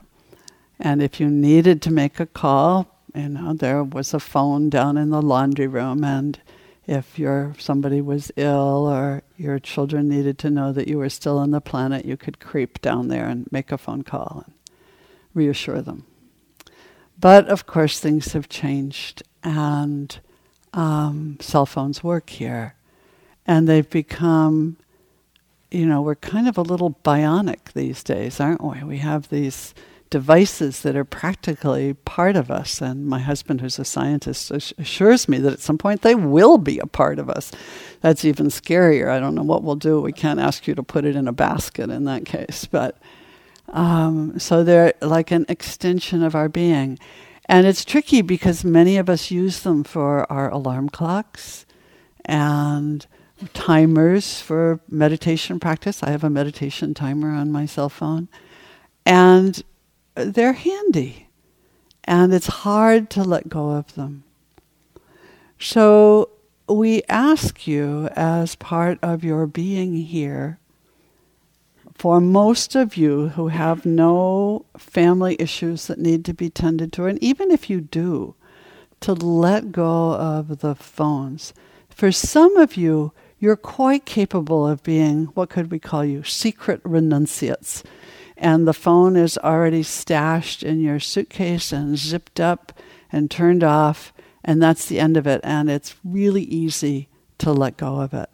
And 0.79 1.01
if 1.01 1.19
you 1.19 1.29
needed 1.29 1.81
to 1.83 1.91
make 1.91 2.19
a 2.19 2.25
call, 2.25 2.87
you 3.13 3.29
know, 3.29 3.53
there 3.53 3.83
was 3.83 4.13
a 4.13 4.19
phone 4.19 4.69
down 4.69 4.97
in 4.97 5.09
the 5.09 5.21
laundry 5.21 5.67
room 5.67 6.03
and 6.03 6.39
if 6.89 7.19
your 7.19 7.53
somebody 7.59 8.01
was 8.01 8.31
ill 8.35 8.87
or 8.87 9.21
your 9.37 9.59
children 9.59 10.09
needed 10.09 10.39
to 10.39 10.49
know 10.49 10.73
that 10.73 10.87
you 10.87 10.97
were 10.97 11.09
still 11.09 11.37
on 11.37 11.51
the 11.51 11.61
planet, 11.61 12.03
you 12.03 12.17
could 12.17 12.39
creep 12.39 12.81
down 12.81 13.09
there 13.09 13.27
and 13.27 13.47
make 13.51 13.71
a 13.71 13.77
phone 13.77 14.01
call 14.01 14.43
and 14.45 14.55
reassure 15.35 15.83
them. 15.83 16.03
But 17.19 17.47
of 17.47 17.67
course, 17.67 17.99
things 17.99 18.33
have 18.33 18.49
changed, 18.49 19.21
and 19.43 20.19
um, 20.73 21.37
cell 21.39 21.67
phones 21.67 22.03
work 22.03 22.31
here, 22.31 22.73
and 23.45 23.67
they've 23.67 23.89
become, 23.89 24.77
you 25.69 25.85
know, 25.85 26.01
we're 26.01 26.15
kind 26.15 26.47
of 26.47 26.57
a 26.57 26.63
little 26.63 26.97
bionic 27.05 27.73
these 27.73 28.01
days, 28.03 28.39
aren't 28.39 28.63
we? 28.63 28.83
We 28.83 28.97
have 28.97 29.29
these 29.29 29.75
devices 30.09 30.81
that 30.81 30.95
are 30.95 31.05
practically 31.05 31.93
part 31.93 32.35
of 32.35 32.49
us. 32.49 32.81
And 32.81 33.05
my 33.05 33.19
husband, 33.19 33.61
who's 33.61 33.77
a 33.77 33.85
scientist, 33.85 34.49
assures 34.51 35.27
me 35.27 35.37
that 35.37 35.53
at 35.53 35.59
some 35.59 35.77
point 35.77 36.01
they 36.01 36.15
will 36.15 36.57
be 36.57 36.79
a 36.79 36.87
part 36.87 37.19
of 37.19 37.29
us. 37.29 37.51
That's 38.01 38.25
even 38.25 38.47
scarier. 38.47 39.09
I 39.09 39.19
don't 39.19 39.35
know 39.35 39.43
what 39.43 39.63
we'll 39.63 39.75
do. 39.75 40.01
We 40.01 40.11
can't 40.11 40.39
ask 40.39 40.67
you 40.67 40.75
to 40.75 40.83
put 40.83 41.05
it 41.05 41.15
in 41.15 41.27
a 41.27 41.33
basket 41.33 41.89
in 41.89 42.05
that 42.05 42.25
case. 42.25 42.65
But 42.65 42.97
um, 43.69 44.39
so 44.39 44.63
they're 44.63 44.93
like 45.01 45.31
an 45.31 45.45
extension 45.47 46.23
of 46.23 46.33
our 46.33 46.49
being. 46.49 46.97
And 47.45 47.67
it's 47.67 47.85
tricky 47.85 48.21
because 48.21 48.63
many 48.63 48.97
of 48.97 49.09
us 49.09 49.31
use 49.31 49.61
them 49.61 49.83
for 49.83 50.31
our 50.31 50.49
alarm 50.49 50.89
clocks 50.89 51.65
and 52.25 53.05
timers 53.53 54.41
for 54.41 54.79
meditation 54.89 55.59
practice. 55.59 56.03
I 56.03 56.11
have 56.11 56.23
a 56.23 56.29
meditation 56.29 56.93
timer 56.93 57.29
on 57.29 57.51
my 57.51 57.65
cell 57.65 57.89
phone. 57.89 58.27
And 59.05 59.63
they're 60.25 60.53
handy 60.53 61.27
and 62.03 62.33
it's 62.33 62.47
hard 62.47 63.09
to 63.11 63.23
let 63.23 63.49
go 63.49 63.71
of 63.71 63.95
them. 63.95 64.23
So 65.59 66.29
we 66.67 67.03
ask 67.09 67.67
you, 67.67 68.07
as 68.15 68.55
part 68.55 68.99
of 69.01 69.23
your 69.23 69.45
being 69.47 69.95
here, 69.95 70.59
for 71.95 72.21
most 72.21 72.75
of 72.75 72.95
you 72.95 73.29
who 73.29 73.49
have 73.49 73.85
no 73.85 74.65
family 74.77 75.35
issues 75.37 75.87
that 75.87 75.99
need 75.99 76.23
to 76.25 76.33
be 76.33 76.49
tended 76.49 76.93
to, 76.93 77.05
and 77.05 77.21
even 77.21 77.51
if 77.51 77.69
you 77.69 77.81
do, 77.81 78.35
to 79.01 79.13
let 79.13 79.71
go 79.71 80.13
of 80.13 80.59
the 80.59 80.75
phones. 80.75 81.53
For 81.89 82.11
some 82.11 82.55
of 82.57 82.77
you, 82.77 83.11
you're 83.39 83.55
quite 83.55 84.05
capable 84.05 84.67
of 84.67 84.83
being, 84.83 85.25
what 85.33 85.49
could 85.49 85.71
we 85.71 85.79
call 85.79 86.05
you, 86.05 86.23
secret 86.23 86.81
renunciates 86.83 87.83
and 88.39 88.67
the 88.67 88.73
phone 88.73 89.15
is 89.15 89.37
already 89.37 89.83
stashed 89.83 90.63
in 90.63 90.79
your 90.79 90.99
suitcase 90.99 91.71
and 91.71 91.97
zipped 91.97 92.39
up 92.39 92.73
and 93.11 93.29
turned 93.29 93.63
off, 93.63 94.13
and 94.43 94.61
that's 94.61 94.85
the 94.85 94.99
end 94.99 95.17
of 95.17 95.27
it. 95.27 95.41
And 95.43 95.69
it's 95.69 95.95
really 96.03 96.43
easy 96.43 97.09
to 97.39 97.51
let 97.51 97.77
go 97.77 97.99
of 97.99 98.13
it. 98.13 98.29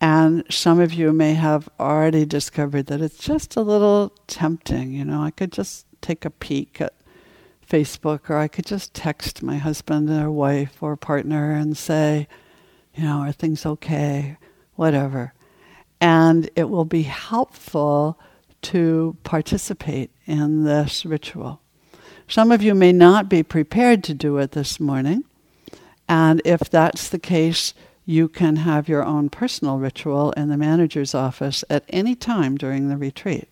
And 0.00 0.44
some 0.50 0.78
of 0.78 0.92
you 0.92 1.12
may 1.12 1.34
have 1.34 1.68
already 1.80 2.24
discovered 2.24 2.86
that 2.86 3.00
it's 3.00 3.18
just 3.18 3.56
a 3.56 3.62
little 3.62 4.12
tempting. 4.26 4.92
You 4.92 5.04
know, 5.04 5.22
I 5.22 5.30
could 5.30 5.52
just 5.52 5.86
take 6.00 6.24
a 6.24 6.30
peek 6.30 6.80
at 6.80 6.92
Facebook, 7.68 8.30
or 8.30 8.36
I 8.36 8.46
could 8.46 8.66
just 8.66 8.94
text 8.94 9.42
my 9.42 9.56
husband 9.56 10.10
or 10.10 10.30
wife 10.30 10.82
or 10.82 10.96
partner 10.96 11.52
and 11.52 11.76
say, 11.76 12.28
you 12.94 13.04
know, 13.04 13.20
are 13.20 13.32
things 13.32 13.64
okay? 13.64 14.36
Whatever. 14.74 15.32
And 16.00 16.48
it 16.54 16.68
will 16.68 16.84
be 16.84 17.02
helpful 17.02 18.18
to 18.68 19.16
participate 19.24 20.10
in 20.26 20.64
this 20.64 21.06
ritual. 21.06 21.60
Some 22.26 22.52
of 22.52 22.62
you 22.62 22.74
may 22.74 22.92
not 22.92 23.28
be 23.28 23.42
prepared 23.42 24.04
to 24.04 24.14
do 24.14 24.36
it 24.38 24.52
this 24.52 24.78
morning, 24.78 25.24
and 26.08 26.42
if 26.44 26.68
that's 26.70 27.08
the 27.08 27.18
case, 27.18 27.72
you 28.04 28.28
can 28.28 28.56
have 28.56 28.88
your 28.88 29.04
own 29.04 29.30
personal 29.30 29.78
ritual 29.78 30.32
in 30.32 30.48
the 30.48 30.56
manager's 30.56 31.14
office 31.14 31.64
at 31.68 31.84
any 31.88 32.14
time 32.14 32.56
during 32.56 32.88
the 32.88 32.96
retreat 32.96 33.48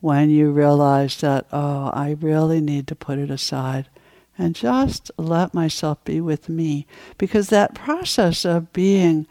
when 0.00 0.30
you 0.30 0.50
realize 0.50 1.20
that, 1.20 1.46
oh, 1.52 1.90
I 1.92 2.16
really 2.20 2.60
need 2.60 2.86
to 2.88 2.94
put 2.94 3.18
it 3.18 3.30
aside 3.30 3.88
and 4.36 4.54
just 4.54 5.10
let 5.16 5.52
myself 5.52 6.02
be 6.04 6.20
with 6.20 6.48
me. 6.48 6.86
Because 7.16 7.48
that 7.48 7.74
process 7.74 8.44
of 8.44 8.72
being 8.72 9.26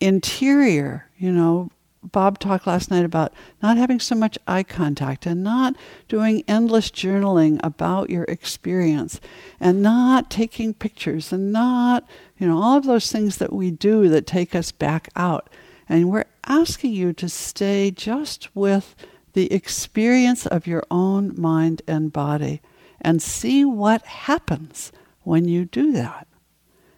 interior, 0.00 1.08
you 1.18 1.30
know, 1.30 1.70
Bob 2.02 2.38
talked 2.38 2.66
last 2.66 2.90
night 2.90 3.04
about 3.04 3.32
not 3.62 3.76
having 3.76 3.98
so 3.98 4.14
much 4.14 4.38
eye 4.46 4.62
contact 4.62 5.26
and 5.26 5.42
not 5.42 5.74
doing 6.08 6.44
endless 6.46 6.90
journaling 6.90 7.58
about 7.62 8.08
your 8.08 8.24
experience 8.24 9.20
and 9.58 9.82
not 9.82 10.30
taking 10.30 10.74
pictures 10.74 11.32
and 11.32 11.52
not, 11.52 12.08
you 12.38 12.46
know, 12.46 12.62
all 12.62 12.78
of 12.78 12.84
those 12.84 13.10
things 13.10 13.38
that 13.38 13.52
we 13.52 13.70
do 13.70 14.08
that 14.08 14.26
take 14.26 14.54
us 14.54 14.70
back 14.70 15.08
out. 15.16 15.50
And 15.88 16.10
we're 16.10 16.26
asking 16.46 16.92
you 16.92 17.12
to 17.14 17.28
stay 17.28 17.90
just 17.90 18.54
with 18.54 18.94
the 19.32 19.52
experience 19.52 20.46
of 20.46 20.66
your 20.66 20.84
own 20.90 21.38
mind 21.40 21.82
and 21.88 22.12
body 22.12 22.60
and 23.00 23.22
see 23.22 23.64
what 23.64 24.02
happens 24.02 24.92
when 25.22 25.46
you 25.46 25.64
do 25.64 25.92
that. 25.92 26.26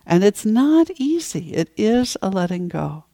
And 0.06 0.24
it's 0.24 0.44
not 0.44 0.90
easy, 0.96 1.52
it 1.52 1.70
is 1.76 2.16
a 2.20 2.30
letting 2.30 2.68
go. 2.68 3.04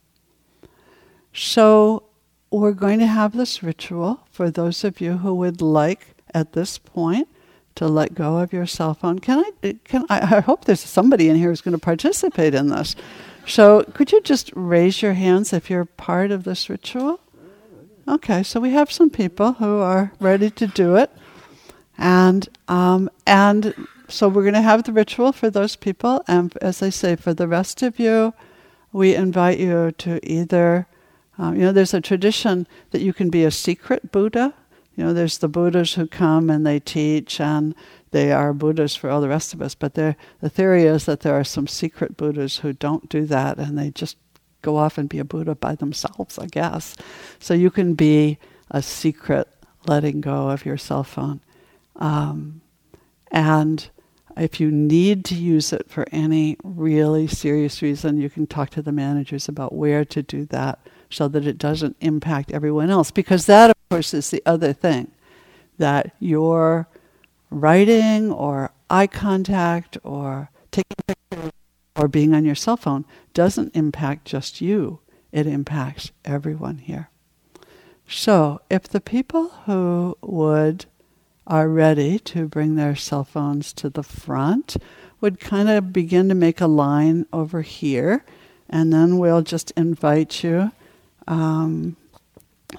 So 1.37 2.05
we're 2.51 2.73
going 2.73 2.99
to 3.01 3.07
have 3.07 3.37
this 3.37 3.63
ritual 3.63 4.27
for 4.31 4.51
those 4.51 4.85
of 4.85 5.01
you 5.01 5.19
who 5.19 5.35
would 5.35 5.61
like 5.61 6.15
at 6.33 6.55
this 6.55 6.79
point 6.79 7.29
to 7.75 7.87
let 7.87 8.15
go 8.15 8.39
of 8.39 8.55
your 8.55 8.67
cell 8.67 8.95
phone. 8.95 9.19
Can 9.19 9.45
I? 9.45 9.77
Can 9.85 10.07
I? 10.09 10.37
I 10.37 10.41
hope 10.41 10.65
there's 10.65 10.81
somebody 10.81 11.29
in 11.29 11.37
here 11.37 11.51
who's 11.51 11.61
going 11.61 11.73
to 11.73 11.79
participate 11.79 12.55
in 12.55 12.69
this. 12.69 12.97
So 13.47 13.85
could 13.85 14.13
you 14.13 14.23
just 14.23 14.51
raise 14.57 15.03
your 15.03 15.13
hands 15.13 15.53
if 15.53 15.69
you're 15.69 15.85
part 15.85 16.31
of 16.31 16.45
this 16.45 16.71
ritual? 16.71 17.21
Okay, 18.09 18.43
so 18.43 18.59
we 18.61 18.71
have 18.71 18.91
some 18.91 19.11
people 19.11 19.55
who 19.55 19.79
are 19.81 20.13
ready 20.21 20.49
to 20.51 20.67
do 20.67 20.97
it, 20.97 21.11
and 21.99 22.49
um, 22.69 23.11
and 23.27 23.75
so 24.09 24.29
we're 24.29 24.43
going 24.43 24.55
to 24.55 24.63
have 24.63 24.85
the 24.85 24.93
ritual 24.93 25.33
for 25.33 25.51
those 25.51 25.77
people, 25.77 26.25
and 26.27 26.57
as 26.63 26.83
I 26.83 26.91
say, 26.91 27.17
for 27.17 27.35
the 27.35 27.49
rest 27.49 27.83
of 27.83 27.99
you, 27.99 28.33
we 28.93 29.15
invite 29.15 29.59
you 29.59 29.93
to 29.99 30.21
either, 30.27 30.87
um, 31.39 31.55
you 31.55 31.63
know, 31.63 31.73
there's 31.73 31.95
a 31.95 32.01
tradition 32.01 32.67
that 32.91 33.03
you 33.03 33.13
can 33.13 33.31
be 33.31 33.45
a 33.45 33.51
secret 33.51 34.11
Buddha. 34.11 34.55
You 34.95 35.05
know, 35.05 35.13
there's 35.13 35.39
the 35.39 35.49
Buddhas 35.49 35.95
who 35.95 36.07
come 36.07 36.49
and 36.49 36.67
they 36.67 36.81
teach, 36.81 37.41
and 37.41 37.75
they 38.13 38.33
are 38.33 38.55
Buddhas 38.55 38.97
for 38.97 39.11
all 39.11 39.21
the 39.21 39.29
rest 39.29 39.53
of 39.53 39.61
us. 39.61 39.75
But 39.75 39.95
the 39.95 40.17
theory 40.49 40.85
is 40.85 41.05
that 41.05 41.21
there 41.21 41.35
are 41.35 41.45
some 41.45 41.67
secret 41.67 42.17
Buddhas 42.17 42.59
who 42.59 42.73
don't 42.73 43.09
do 43.09 43.27
that, 43.27 43.59
and 43.59 43.77
they 43.77 43.91
just 43.91 44.17
go 44.63 44.77
off 44.79 44.97
and 44.97 45.09
be 45.09 45.19
a 45.19 45.25
Buddha 45.25 45.55
by 45.55 45.75
themselves, 45.75 46.39
I 46.39 46.47
guess. 46.47 46.97
So 47.39 47.53
you 47.53 47.71
can 47.71 47.95
be 47.95 48.39
a 48.71 48.83
secret 48.83 49.49
letting 49.87 50.23
go 50.23 50.49
of 50.49 50.65
your 50.65 50.79
cell 50.79 51.05
phone. 51.05 51.41
Um, 51.97 52.63
and 53.31 53.89
if 54.37 54.61
you 54.61 54.71
need 54.71 55.25
to 55.27 55.35
use 55.35 55.73
it 55.73 55.91
for 55.91 56.07
any 56.11 56.57
really 56.65 57.27
serious 57.27 57.83
reason, 57.83 58.21
you 58.21 58.31
can 58.31 58.47
talk 58.47 58.71
to 58.71 58.83
the 58.83 58.93
managers 58.93 59.49
about 59.49 59.75
where 59.75 60.05
to 60.07 60.23
do 60.23 60.47
that 60.47 60.79
so 61.11 61.29
that 61.29 61.47
it 61.47 61.59
doesn't 61.59 61.97
impact 62.01 62.53
everyone 62.53 62.91
else. 62.91 63.11
Because 63.11 63.47
that, 63.47 63.71
of 63.71 63.77
course, 63.91 64.15
is 64.15 64.31
the 64.31 64.43
other 64.47 64.73
thing 64.73 65.11
that 65.79 66.13
your 66.19 66.89
writing 67.51 68.33
or 68.33 68.73
eye 68.91 69.07
contact 69.07 69.99
or 70.03 70.51
taking 70.71 70.97
pictures 71.07 71.53
or 71.97 72.09
being 72.09 72.35
on 72.35 72.45
your 72.45 72.55
cell 72.55 72.77
phone 72.77 73.05
doesn't 73.35 73.75
impact 73.75 74.25
just 74.25 74.61
you, 74.61 75.01
it 75.33 75.47
impacts 75.47 76.11
everyone 76.25 76.79
here. 76.79 77.11
So, 78.09 78.61
if 78.71 78.85
the 78.85 79.01
people 79.01 79.49
who 79.67 80.17
would 80.23 80.87
are 81.47 81.69
ready 81.69 82.19
to 82.19 82.49
bring 82.49 82.75
their 82.75 82.97
cell 82.97 83.25
phones 83.25 83.73
to 83.73 83.89
the 83.89 84.03
front 84.03 84.77
would 85.21 85.41
kind 85.41 85.69
of 85.69 85.93
begin 85.93 86.29
to 86.29 86.35
make 86.35 86.61
a 86.61 86.67
line 86.67 87.27
over 87.33 87.63
here, 87.63 88.25
and 88.69 88.93
then 88.93 89.19
we'll 89.19 89.43
just 89.43 89.71
invite 89.73 90.43
you 90.43 90.73
um, 91.27 91.97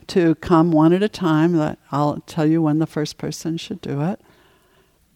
to 0.08 0.36
come 0.36 0.72
one 0.72 0.94
at 0.94 1.04
a 1.04 1.10
time. 1.10 1.54
That 1.54 1.80
I'll 1.92 2.22
tell 2.28 2.46
you 2.46 2.62
when 2.62 2.80
the 2.80 2.88
first 2.88 3.18
person 3.18 3.58
should 3.58 3.82
do 3.82 4.02
it, 4.02 4.22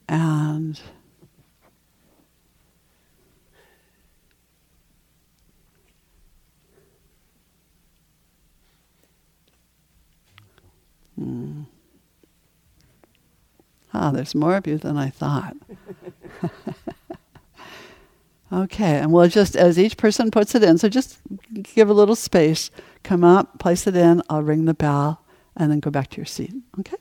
and. 0.07 0.79
Hmm. 11.17 11.63
Ah, 13.93 14.11
there's 14.11 14.33
more 14.33 14.55
of 14.55 14.67
you 14.67 14.77
than 14.77 14.97
I 14.97 15.09
thought. 15.09 15.55
okay, 18.53 18.97
and 18.97 19.11
we'll 19.11 19.27
just, 19.27 19.55
as 19.55 19.77
each 19.77 19.97
person 19.97 20.31
puts 20.31 20.55
it 20.55 20.63
in, 20.63 20.77
so 20.77 20.87
just 20.87 21.19
give 21.75 21.89
a 21.89 21.93
little 21.93 22.15
space, 22.15 22.71
come 23.03 23.23
up, 23.23 23.59
place 23.59 23.87
it 23.87 23.95
in, 23.95 24.21
I'll 24.29 24.43
ring 24.43 24.65
the 24.65 24.73
bell, 24.73 25.23
and 25.55 25.71
then 25.71 25.79
go 25.79 25.91
back 25.91 26.09
to 26.11 26.17
your 26.17 26.25
seat. 26.25 26.53
Okay? 26.79 26.97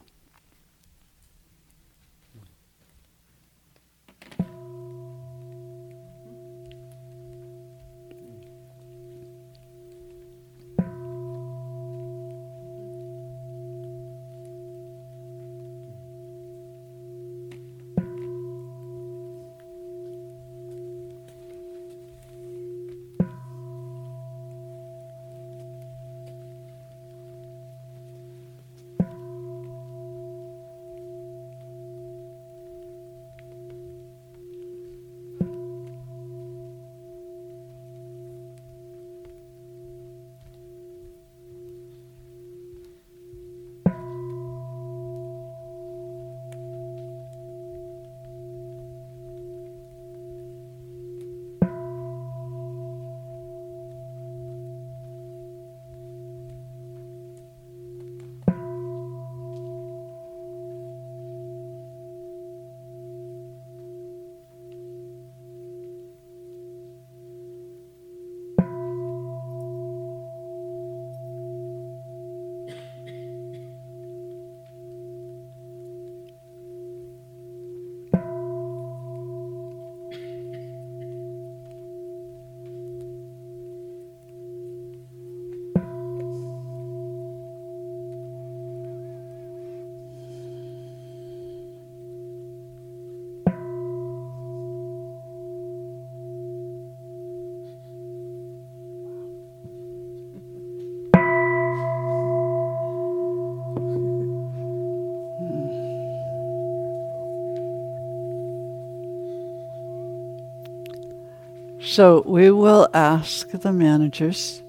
So 111.90 112.22
we 112.24 112.52
will 112.52 112.88
ask 112.94 113.50
the 113.50 113.72
managers 113.72 114.62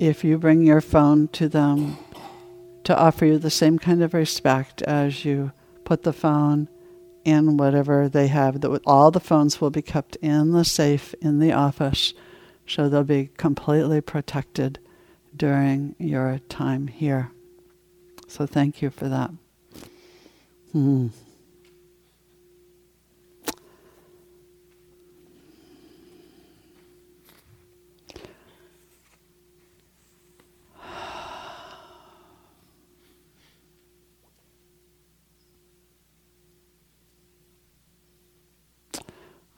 if 0.00 0.24
you 0.24 0.38
bring 0.38 0.66
your 0.66 0.80
phone 0.80 1.28
to 1.28 1.48
them 1.48 1.96
to 2.82 2.98
offer 2.98 3.26
you 3.26 3.38
the 3.38 3.48
same 3.48 3.78
kind 3.78 4.02
of 4.02 4.12
respect 4.12 4.82
as 4.82 5.24
you 5.24 5.52
put 5.84 6.02
the 6.02 6.12
phone 6.12 6.68
in 7.24 7.58
whatever 7.58 8.08
they 8.08 8.26
have. 8.26 8.64
All 8.84 9.12
the 9.12 9.20
phones 9.20 9.60
will 9.60 9.70
be 9.70 9.82
kept 9.82 10.16
in 10.16 10.50
the 10.50 10.64
safe 10.64 11.14
in 11.22 11.38
the 11.38 11.52
office, 11.52 12.12
so 12.66 12.88
they'll 12.88 13.04
be 13.04 13.30
completely 13.36 14.00
protected 14.00 14.80
during 15.36 15.94
your 15.96 16.40
time 16.48 16.88
here. 16.88 17.30
So 18.26 18.46
thank 18.46 18.82
you 18.82 18.90
for 18.90 19.08
that. 19.08 19.30
Hmm. 20.72 21.10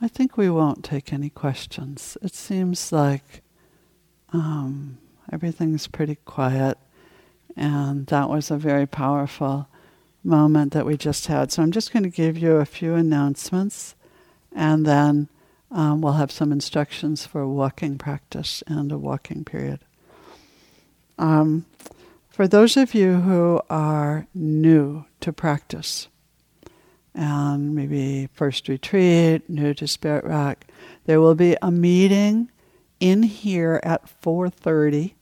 I 0.03 0.09
think 0.09 0.30
we 0.41 0.49
won't 0.49 0.83
take 0.83 1.13
any 1.13 1.29
questions. 1.29 2.17
It 2.23 2.35
seems 2.35 2.93
like 2.93 3.43
um, 4.33 4.97
everything's 5.31 5.87
pretty 5.87 6.15
quiet, 6.25 6.79
and 7.55 8.07
that 8.07 8.31
was 8.31 8.51
a 8.51 8.57
very 8.57 8.87
powerful 8.87 9.69
moment 10.25 10.73
that 10.73 10.87
we 10.87 10.97
just 10.97 11.27
had. 11.27 11.53
So 11.53 11.63
I'm 11.63 11.73
just 11.73 11.93
going 11.93 12.05
to 12.05 12.09
give 12.09 12.39
you 12.39 12.53
a 12.57 12.65
few 12.65 12.95
announcements, 12.95 13.95
and 14.51 14.87
then 14.87 15.29
um, 15.71 16.01
we'll 16.01 16.15
have 16.15 16.33
some 16.33 16.53
instructions 16.53 17.27
for 17.27 17.47
walking 17.47 17.99
practice 17.99 18.63
and 18.67 18.91
a 18.91 18.97
walking 18.97 19.45
period. 19.45 19.81
Um, 21.19 21.67
for 22.31 22.49
those 22.49 22.79
of 22.79 22.95
you 22.95 23.17
who 23.17 23.61
are 23.69 24.27
new 24.33 25.05
to 25.21 25.35
practice, 25.35 26.09
and 27.15 27.75
maybe 27.75 28.29
first 28.33 28.69
retreat, 28.69 29.49
new 29.49 29.75
to 29.75 29.87
Spirit 29.87 30.25
Rock. 30.25 30.65
There 31.07 31.21
will 31.21 31.35
be 31.35 31.57
a 31.61 31.71
meeting 31.71 32.51
in 33.01 33.23
here 33.25 33.81
at 33.83 34.09
4:30 34.09 35.15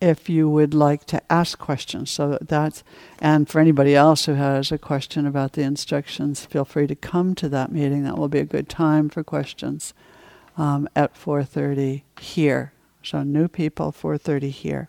if 0.00 0.28
you 0.28 0.48
would 0.48 0.74
like 0.74 1.04
to 1.06 1.20
ask 1.32 1.58
questions. 1.58 2.10
So 2.10 2.38
that's, 2.40 2.84
and 3.18 3.48
for 3.48 3.60
anybody 3.60 3.96
else 3.96 4.26
who 4.26 4.34
has 4.34 4.70
a 4.70 4.78
question 4.78 5.26
about 5.26 5.54
the 5.54 5.62
instructions, 5.62 6.46
feel 6.46 6.64
free 6.64 6.86
to 6.86 6.94
come 6.94 7.34
to 7.34 7.48
that 7.48 7.72
meeting. 7.72 8.04
That 8.04 8.16
will 8.16 8.28
be 8.28 8.38
a 8.38 8.44
good 8.44 8.68
time 8.68 9.08
for 9.08 9.24
questions 9.24 9.94
um, 10.56 10.88
at 10.94 11.14
4:30 11.14 12.02
here. 12.20 12.72
So 13.02 13.22
new 13.22 13.48
people, 13.48 13.92
4:30 13.92 14.50
here. 14.50 14.88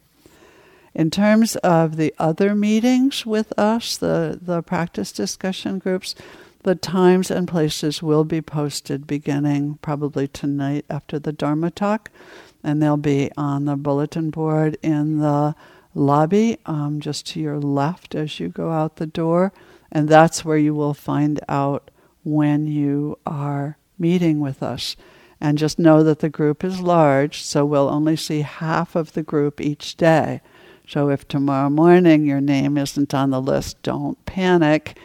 In 1.00 1.10
terms 1.10 1.56
of 1.56 1.95
the 1.95 2.14
other 2.20 2.54
meetings 2.54 3.26
with 3.26 3.58
us, 3.58 3.95
the, 3.95 4.38
the 4.41 4.62
practice 4.62 5.14
discussion 5.14 5.80
groups, 5.80 6.14
the 6.64 6.76
times 6.76 7.32
and 7.32 7.47
places 7.47 8.04
will 8.04 8.26
be 8.26 8.41
posted 8.41 9.08
beginning 9.08 9.80
probably 9.82 10.28
tonight 10.28 10.84
after 10.89 11.18
the 11.18 11.32
Dharma 11.32 11.72
talk 11.72 12.12
and 12.66 12.84
they'll 12.84 12.97
be 12.97 13.32
on 13.38 13.64
the 13.64 13.78
bulletin 13.78 14.30
board 14.30 14.78
in 14.84 15.20
the 15.20 15.56
lobby 15.95 16.58
um, 16.66 17.00
just 17.00 17.28
to 17.28 17.39
your 17.39 17.62
left 17.62 18.14
as 18.14 18.41
you 18.41 18.50
go 18.50 18.70
out 18.70 18.97
the 18.97 19.08
door. 19.08 19.54
And 19.93 20.10
that's 20.10 20.43
where 20.43 20.58
you 20.58 20.76
will 20.76 20.93
find 20.93 21.39
out 21.47 21.91
when 22.26 22.68
you 22.68 23.18
are 23.26 23.78
meeting 23.97 24.41
with 24.41 24.62
us. 24.62 24.97
And 25.39 25.58
just 25.58 25.80
know 25.80 26.04
that 26.04 26.20
the 26.20 26.28
group 26.28 26.66
is 26.66 26.82
large, 26.82 27.41
so 27.41 27.66
we'll 27.66 27.88
only 27.88 28.18
see 28.18 28.41
half 28.41 28.97
of 28.97 29.14
the 29.14 29.24
group 29.24 29.62
each 29.62 29.95
day. 29.95 30.41
So 30.89 31.09
if 31.09 31.27
tomorrow 31.27 31.69
morning 31.69 32.25
your 32.25 32.41
name 32.41 32.75
isn't 32.75 33.13
on 33.13 33.29
the 33.29 33.39
list, 33.39 33.83
don't 33.83 34.25
panic 34.25 34.97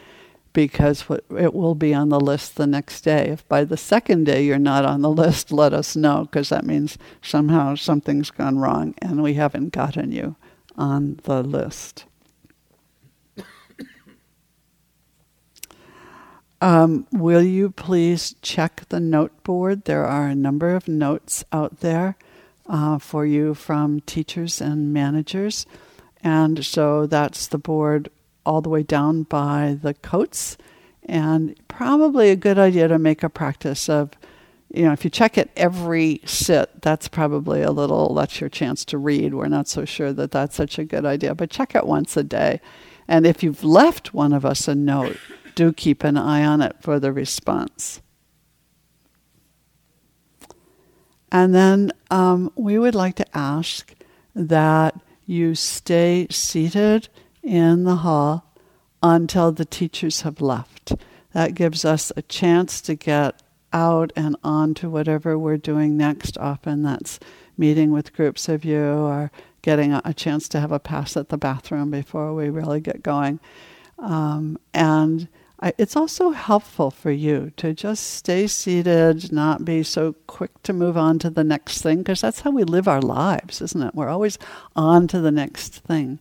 because 0.54 1.04
it 1.36 1.52
will 1.52 1.74
be 1.74 1.92
on 1.92 2.08
the 2.08 2.18
list 2.18 2.56
the 2.56 2.66
next 2.66 3.02
day. 3.02 3.28
If 3.28 3.46
by 3.48 3.64
the 3.64 3.76
second 3.76 4.24
day 4.24 4.46
you're 4.46 4.58
not 4.58 4.86
on 4.86 5.02
the 5.02 5.10
list, 5.10 5.52
let 5.52 5.74
us 5.74 5.94
know 5.94 6.22
because 6.22 6.48
that 6.48 6.64
means 6.64 6.96
somehow 7.20 7.74
something's 7.74 8.30
gone 8.30 8.58
wrong 8.58 8.94
and 9.02 9.22
we 9.22 9.34
haven't 9.34 9.74
gotten 9.74 10.10
you 10.10 10.36
on 10.74 11.20
the 11.24 11.42
list. 11.42 12.06
Um, 16.62 17.06
will 17.12 17.42
you 17.42 17.68
please 17.68 18.36
check 18.40 18.88
the 18.88 19.00
note 19.00 19.44
board? 19.44 19.84
There 19.84 20.06
are 20.06 20.28
a 20.28 20.34
number 20.34 20.74
of 20.74 20.88
notes 20.88 21.44
out 21.52 21.80
there 21.80 22.16
uh, 22.66 22.98
for 22.98 23.26
you 23.26 23.54
from 23.54 24.00
teachers 24.00 24.60
and 24.60 24.92
managers. 24.92 25.66
And 26.22 26.64
so 26.64 27.06
that's 27.06 27.46
the 27.46 27.58
board 27.58 28.08
all 28.46 28.60
the 28.60 28.68
way 28.68 28.82
down 28.82 29.24
by 29.24 29.78
the 29.80 29.94
coats. 29.94 30.56
And 31.04 31.54
probably 31.68 32.30
a 32.30 32.36
good 32.36 32.58
idea 32.58 32.88
to 32.88 32.98
make 32.98 33.22
a 33.22 33.28
practice 33.28 33.88
of, 33.88 34.12
you 34.72 34.84
know, 34.84 34.92
if 34.92 35.04
you 35.04 35.10
check 35.10 35.36
it 35.36 35.50
every 35.56 36.20
sit, 36.24 36.80
that's 36.80 37.08
probably 37.08 37.62
a 37.62 37.70
little, 37.70 38.14
that's 38.14 38.40
your 38.40 38.48
chance 38.48 38.84
to 38.86 38.98
read. 38.98 39.34
We're 39.34 39.48
not 39.48 39.68
so 39.68 39.84
sure 39.84 40.12
that 40.14 40.30
that's 40.30 40.56
such 40.56 40.78
a 40.78 40.84
good 40.84 41.04
idea, 41.04 41.34
but 41.34 41.50
check 41.50 41.74
it 41.74 41.86
once 41.86 42.16
a 42.16 42.24
day. 42.24 42.60
And 43.06 43.26
if 43.26 43.42
you've 43.42 43.62
left 43.62 44.14
one 44.14 44.32
of 44.32 44.46
us 44.46 44.66
a 44.66 44.74
note, 44.74 45.18
do 45.54 45.72
keep 45.72 46.02
an 46.04 46.16
eye 46.16 46.44
on 46.44 46.62
it 46.62 46.76
for 46.80 46.98
the 46.98 47.12
response. 47.12 48.00
And 51.34 51.52
then 51.52 51.90
um, 52.12 52.52
we 52.54 52.78
would 52.78 52.94
like 52.94 53.16
to 53.16 53.36
ask 53.36 53.92
that 54.36 54.94
you 55.26 55.56
stay 55.56 56.28
seated 56.30 57.08
in 57.42 57.82
the 57.82 57.96
hall 57.96 58.44
until 59.02 59.50
the 59.50 59.64
teachers 59.64 60.20
have 60.20 60.40
left. 60.40 60.94
That 61.32 61.56
gives 61.56 61.84
us 61.84 62.12
a 62.16 62.22
chance 62.22 62.80
to 62.82 62.94
get 62.94 63.42
out 63.72 64.12
and 64.14 64.36
on 64.44 64.74
to 64.74 64.88
whatever 64.88 65.36
we're 65.36 65.56
doing 65.56 65.96
next. 65.96 66.38
Often 66.38 66.84
that's 66.84 67.18
meeting 67.58 67.90
with 67.90 68.14
groups 68.14 68.48
of 68.48 68.64
you 68.64 68.84
or 68.84 69.32
getting 69.60 69.92
a, 69.92 70.14
chance 70.14 70.48
to 70.50 70.60
have 70.60 70.70
a 70.70 70.78
pass 70.78 71.16
at 71.16 71.30
the 71.30 71.36
bathroom 71.36 71.90
before 71.90 72.32
we 72.32 72.48
really 72.48 72.80
get 72.80 73.02
going. 73.02 73.40
Um, 73.98 74.56
and 74.72 75.26
I, 75.60 75.72
it's 75.78 75.96
also 75.96 76.30
helpful 76.30 76.90
for 76.90 77.10
you 77.10 77.52
to 77.56 77.72
just 77.72 78.14
stay 78.14 78.46
seated, 78.46 79.32
not 79.32 79.64
be 79.64 79.82
so 79.82 80.14
quick 80.26 80.62
to 80.64 80.72
move 80.72 80.96
on 80.96 81.18
to 81.20 81.30
the 81.30 81.44
next 81.44 81.80
thing, 81.82 81.98
because 81.98 82.20
that's 82.20 82.40
how 82.40 82.50
we 82.50 82.64
live 82.64 82.88
our 82.88 83.00
lives, 83.00 83.62
isn't 83.62 83.82
it? 83.82 83.94
We're 83.94 84.08
always 84.08 84.38
on 84.74 85.06
to 85.08 85.20
the 85.20 85.30
next 85.30 85.74
thing. 85.78 86.18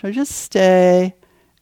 So 0.00 0.12
just 0.12 0.32
stay 0.32 1.14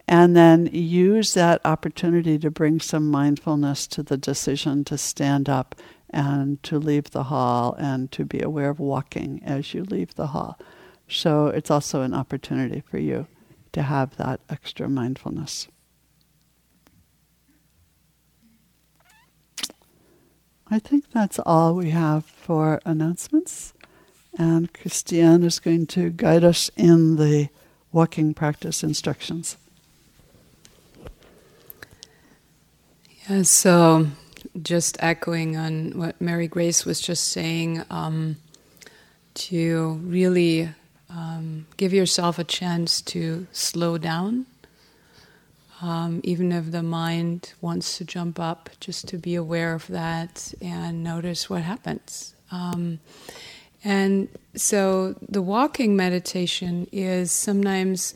and 0.06 0.36
then 0.36 0.66
use 0.72 1.34
that 1.34 1.60
opportunity 1.64 2.38
to 2.38 2.50
bring 2.50 2.80
some 2.80 3.10
mindfulness 3.10 3.86
to 3.88 4.02
the 4.02 4.16
decision 4.16 4.84
to 4.84 4.98
stand 4.98 5.48
up 5.48 5.74
and 6.10 6.62
to 6.62 6.78
leave 6.78 7.10
the 7.10 7.24
hall 7.24 7.74
and 7.78 8.12
to 8.12 8.24
be 8.24 8.40
aware 8.40 8.70
of 8.70 8.78
walking 8.78 9.42
as 9.44 9.74
you 9.74 9.82
leave 9.82 10.14
the 10.14 10.28
hall. 10.28 10.58
So 11.08 11.48
it's 11.48 11.70
also 11.70 12.02
an 12.02 12.14
opportunity 12.14 12.80
for 12.80 12.98
you 12.98 13.26
to 13.72 13.82
have 13.82 14.16
that 14.16 14.40
extra 14.48 14.88
mindfulness. 14.88 15.68
I 20.70 20.78
think 20.78 21.10
that's 21.12 21.38
all 21.46 21.74
we 21.74 21.90
have 21.90 22.24
for 22.24 22.80
announcements. 22.84 23.72
And 24.38 24.72
Christiane 24.72 25.42
is 25.44 25.58
going 25.58 25.86
to 25.88 26.10
guide 26.10 26.44
us 26.44 26.70
in 26.76 27.16
the 27.16 27.48
walking 27.92 28.34
practice 28.34 28.82
instructions. 28.82 29.56
Yeah, 33.28 33.42
so 33.42 34.08
just 34.62 34.96
echoing 35.00 35.56
on 35.56 35.98
what 35.98 36.20
Mary 36.20 36.48
Grace 36.48 36.84
was 36.84 37.00
just 37.00 37.28
saying, 37.28 37.82
um, 37.90 38.36
to 39.34 40.00
really 40.02 40.68
um, 41.10 41.66
give 41.76 41.92
yourself 41.92 42.38
a 42.38 42.44
chance 42.44 43.00
to 43.02 43.46
slow 43.52 43.98
down. 43.98 44.46
Um, 45.82 46.22
even 46.24 46.52
if 46.52 46.70
the 46.70 46.82
mind 46.82 47.52
wants 47.60 47.98
to 47.98 48.04
jump 48.04 48.40
up, 48.40 48.70
just 48.80 49.08
to 49.08 49.18
be 49.18 49.34
aware 49.34 49.74
of 49.74 49.86
that 49.88 50.54
and 50.62 51.04
notice 51.04 51.50
what 51.50 51.62
happens. 51.62 52.34
Um, 52.50 53.00
and 53.84 54.28
so 54.54 55.16
the 55.28 55.42
walking 55.42 55.94
meditation 55.94 56.88
is 56.92 57.30
sometimes 57.30 58.14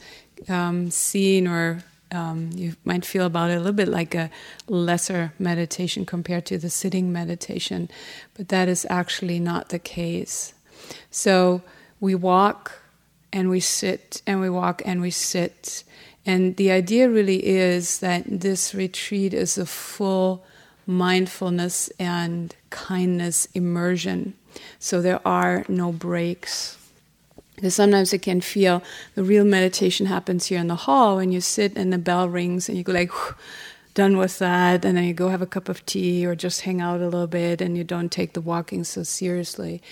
um, 0.49 0.91
seen 0.91 1.47
or 1.47 1.85
um, 2.13 2.51
you 2.55 2.75
might 2.85 3.05
feel 3.05 3.27
about 3.27 3.51
it 3.51 3.55
a 3.55 3.59
little 3.59 3.73
bit 3.73 3.89
like 3.89 4.15
a 4.15 4.31
lesser 4.67 5.33
meditation 5.39 6.05
compared 6.05 6.47
to 6.47 6.59
the 6.59 6.71
sitting 6.71 7.13
meditation, 7.13 7.89
but 8.35 8.49
that 8.49 8.69
is 8.69 8.87
actually 8.91 9.39
not 9.39 9.69
the 9.69 9.79
case. 9.79 10.55
So 11.11 11.63
we 12.01 12.15
walk 12.15 12.73
and 13.33 13.49
we 13.49 13.61
sit 13.61 14.23
and 14.27 14.41
we 14.41 14.51
walk 14.51 14.83
and 14.85 15.01
we 15.01 15.11
sit. 15.11 15.85
And 16.31 16.57
the 16.57 16.71
idea 16.71 17.09
really 17.09 17.45
is 17.45 17.99
that 17.99 18.23
this 18.27 18.73
retreat 18.73 19.35
is 19.35 19.59
a 19.59 19.67
full 19.67 20.45
mindfulness 20.87 21.91
and 21.99 22.55
kindness 22.71 23.49
immersion. 23.53 24.35
So 24.79 25.03
there 25.03 25.21
are 25.27 25.65
no 25.69 25.91
breaks. 25.91 26.79
Because 27.57 27.75
sometimes 27.75 28.13
it 28.13 28.23
can 28.23 28.41
feel 28.41 28.81
the 29.17 29.25
real 29.25 29.45
meditation 29.45 30.07
happens 30.07 30.47
here 30.47 30.61
in 30.61 30.69
the 30.69 30.85
hall 30.87 31.17
when 31.17 31.33
you 31.33 31.41
sit 31.41 31.77
and 31.77 31.93
the 31.93 31.99
bell 31.99 32.29
rings 32.29 32.69
and 32.69 32.79
you 32.79 32.85
go 32.85 32.93
like, 32.93 33.11
done 33.95 34.17
with 34.17 34.39
that, 34.39 34.85
and 34.85 34.97
then 34.97 35.05
you 35.05 35.13
go 35.13 35.31
have 35.31 35.43
a 35.43 35.47
cup 35.47 35.69
of 35.69 35.85
tea 35.85 36.25
or 36.25 36.37
just 36.37 36.61
hang 36.61 36.81
out 36.81 37.01
a 37.01 37.05
little 37.05 37.27
bit 37.27 37.61
and 37.61 37.77
you 37.77 37.83
don't 37.83 38.13
take 38.13 38.35
the 38.35 38.41
walking 38.41 38.85
so 38.85 39.03
seriously. 39.03 39.83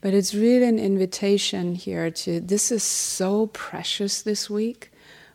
But 0.00 0.12
it's 0.12 0.34
really 0.34 0.66
an 0.66 0.80
invitation 0.80 1.76
here 1.76 2.10
to 2.10 2.40
this 2.40 2.72
is 2.72 2.82
so 2.82 3.46
precious 3.46 4.22
this 4.22 4.50
week, 4.50 4.90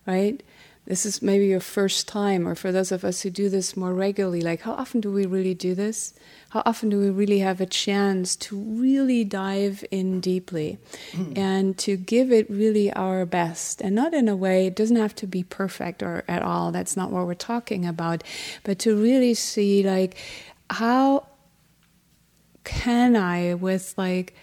right? 0.05 0.43
This 0.89 1.05
is 1.05 1.21
maybe 1.21 1.47
your 1.47 1.61
first 1.61 2.09
time, 2.09 2.45
or 2.45 2.55
for 2.55 2.73
those 2.73 2.91
of 2.91 3.05
us 3.05 3.21
who 3.21 3.29
do 3.29 3.47
this 3.47 3.77
more 3.77 3.93
regularly, 3.93 4.41
like 4.41 4.61
how 4.61 4.73
often 4.73 4.99
do 4.99 5.09
we 5.09 5.25
really 5.25 5.53
do 5.53 5.73
this? 5.73 6.13
how 6.49 6.63
often 6.65 6.89
do 6.89 6.99
we 6.99 7.09
really 7.09 7.39
have 7.39 7.61
a 7.61 7.65
chance 7.65 8.35
to 8.35 8.57
really 8.57 9.23
dive 9.23 9.85
in 9.91 10.19
deeply 10.19 10.79
mm. 11.11 11.37
and 11.37 11.77
to 11.77 11.95
give 11.95 12.31
it 12.31 12.49
really 12.49 12.91
our 12.93 13.25
best 13.25 13.81
and 13.81 13.95
not 13.95 14.13
in 14.13 14.27
a 14.27 14.35
way 14.35 14.67
it 14.67 14.75
doesn't 14.75 14.97
have 14.97 15.15
to 15.15 15.27
be 15.27 15.43
perfect 15.43 16.03
or 16.03 16.23
at 16.27 16.41
all 16.41 16.71
that's 16.71 16.97
not 16.97 17.11
what 17.11 17.25
we're 17.25 17.33
talking 17.33 17.85
about 17.85 18.23
but 18.63 18.79
to 18.79 18.99
really 18.99 19.33
see 19.33 19.83
like 19.83 20.17
how 20.69 21.25
can 22.63 23.15
i 23.15 23.53
with 23.53 23.93
like 23.97 24.35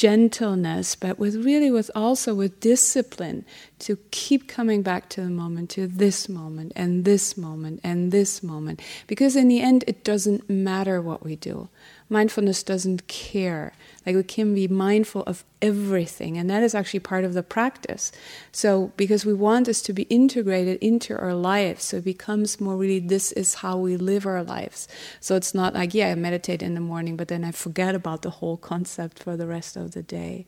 gentleness, 0.00 0.94
but 0.94 1.18
with 1.18 1.44
really 1.44 1.70
with 1.70 1.90
also 1.94 2.34
with 2.34 2.58
discipline 2.58 3.44
to 3.80 3.98
keep 4.10 4.48
coming 4.48 4.80
back 4.80 5.10
to 5.10 5.20
the 5.20 5.28
moment, 5.28 5.68
to 5.68 5.86
this 5.86 6.26
moment 6.26 6.72
and 6.74 7.04
this 7.04 7.36
moment 7.36 7.80
and 7.84 8.10
this 8.10 8.42
moment. 8.42 8.80
Because 9.06 9.36
in 9.36 9.48
the 9.48 9.60
end, 9.60 9.84
it 9.86 10.02
doesn't 10.02 10.48
matter 10.48 11.02
what 11.02 11.22
we 11.22 11.36
do. 11.36 11.68
mindfulness 12.08 12.62
doesn't 12.62 13.08
care. 13.08 13.74
Like 14.06 14.16
we 14.16 14.22
can 14.22 14.54
be 14.54 14.66
mindful 14.66 15.22
of 15.24 15.44
everything, 15.60 16.38
and 16.38 16.48
that 16.48 16.62
is 16.62 16.74
actually 16.74 17.00
part 17.00 17.22
of 17.24 17.34
the 17.34 17.42
practice. 17.42 18.10
So, 18.50 18.92
because 18.96 19.26
we 19.26 19.34
want 19.34 19.66
this 19.66 19.82
to 19.82 19.92
be 19.92 20.04
integrated 20.04 20.78
into 20.80 21.18
our 21.18 21.34
lives, 21.34 21.84
so 21.84 21.98
it 21.98 22.04
becomes 22.04 22.60
more 22.60 22.76
really 22.76 22.98
this 22.98 23.30
is 23.32 23.56
how 23.56 23.76
we 23.76 23.98
live 23.98 24.24
our 24.24 24.42
lives. 24.42 24.88
So 25.20 25.36
it's 25.36 25.54
not 25.54 25.74
like, 25.74 25.92
yeah, 25.92 26.08
I 26.08 26.14
meditate 26.14 26.62
in 26.62 26.74
the 26.74 26.80
morning, 26.80 27.16
but 27.16 27.28
then 27.28 27.44
I 27.44 27.50
forget 27.50 27.94
about 27.94 28.22
the 28.22 28.30
whole 28.30 28.56
concept 28.56 29.22
for 29.22 29.36
the 29.36 29.46
rest 29.46 29.76
of 29.76 29.92
the 29.92 30.02
day. 30.02 30.46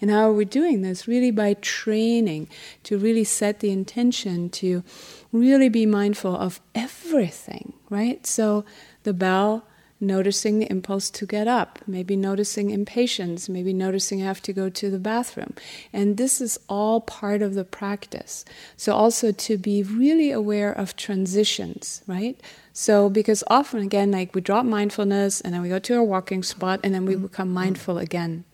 And 0.00 0.10
how 0.10 0.30
are 0.30 0.32
we 0.32 0.46
doing 0.46 0.80
this? 0.80 1.06
Really 1.06 1.30
by 1.30 1.54
training 1.54 2.48
to 2.84 2.96
really 2.96 3.24
set 3.24 3.60
the 3.60 3.70
intention 3.70 4.48
to 4.50 4.82
really 5.30 5.68
be 5.68 5.84
mindful 5.84 6.34
of 6.34 6.60
everything, 6.74 7.74
right? 7.90 8.26
So 8.26 8.64
the 9.02 9.12
bell 9.12 9.66
noticing 10.00 10.58
the 10.58 10.70
impulse 10.70 11.08
to 11.10 11.26
get 11.26 11.46
up, 11.46 11.78
maybe 11.86 12.16
noticing 12.16 12.70
impatience, 12.70 13.48
maybe 13.48 13.72
noticing 13.72 14.22
I 14.22 14.26
have 14.26 14.42
to 14.42 14.52
go 14.52 14.68
to 14.68 14.90
the 14.90 14.98
bathroom. 14.98 15.54
And 15.92 16.16
this 16.16 16.40
is 16.40 16.58
all 16.68 17.00
part 17.00 17.42
of 17.42 17.54
the 17.54 17.64
practice. 17.64 18.44
So, 18.76 18.94
also 18.94 19.32
to 19.32 19.56
be 19.56 19.82
really 19.82 20.30
aware 20.30 20.72
of 20.72 20.96
transitions, 20.96 22.02
right? 22.06 22.40
So, 22.72 23.08
because 23.08 23.44
often, 23.46 23.80
again, 23.80 24.10
like 24.10 24.34
we 24.34 24.40
drop 24.40 24.66
mindfulness 24.66 25.40
and 25.40 25.54
then 25.54 25.62
we 25.62 25.68
go 25.68 25.78
to 25.78 25.94
our 25.96 26.04
walking 26.04 26.42
spot 26.42 26.80
and 26.82 26.94
then 26.94 27.06
we 27.06 27.14
mm-hmm. 27.14 27.26
become 27.26 27.52
mindful 27.52 27.98
again. 27.98 28.44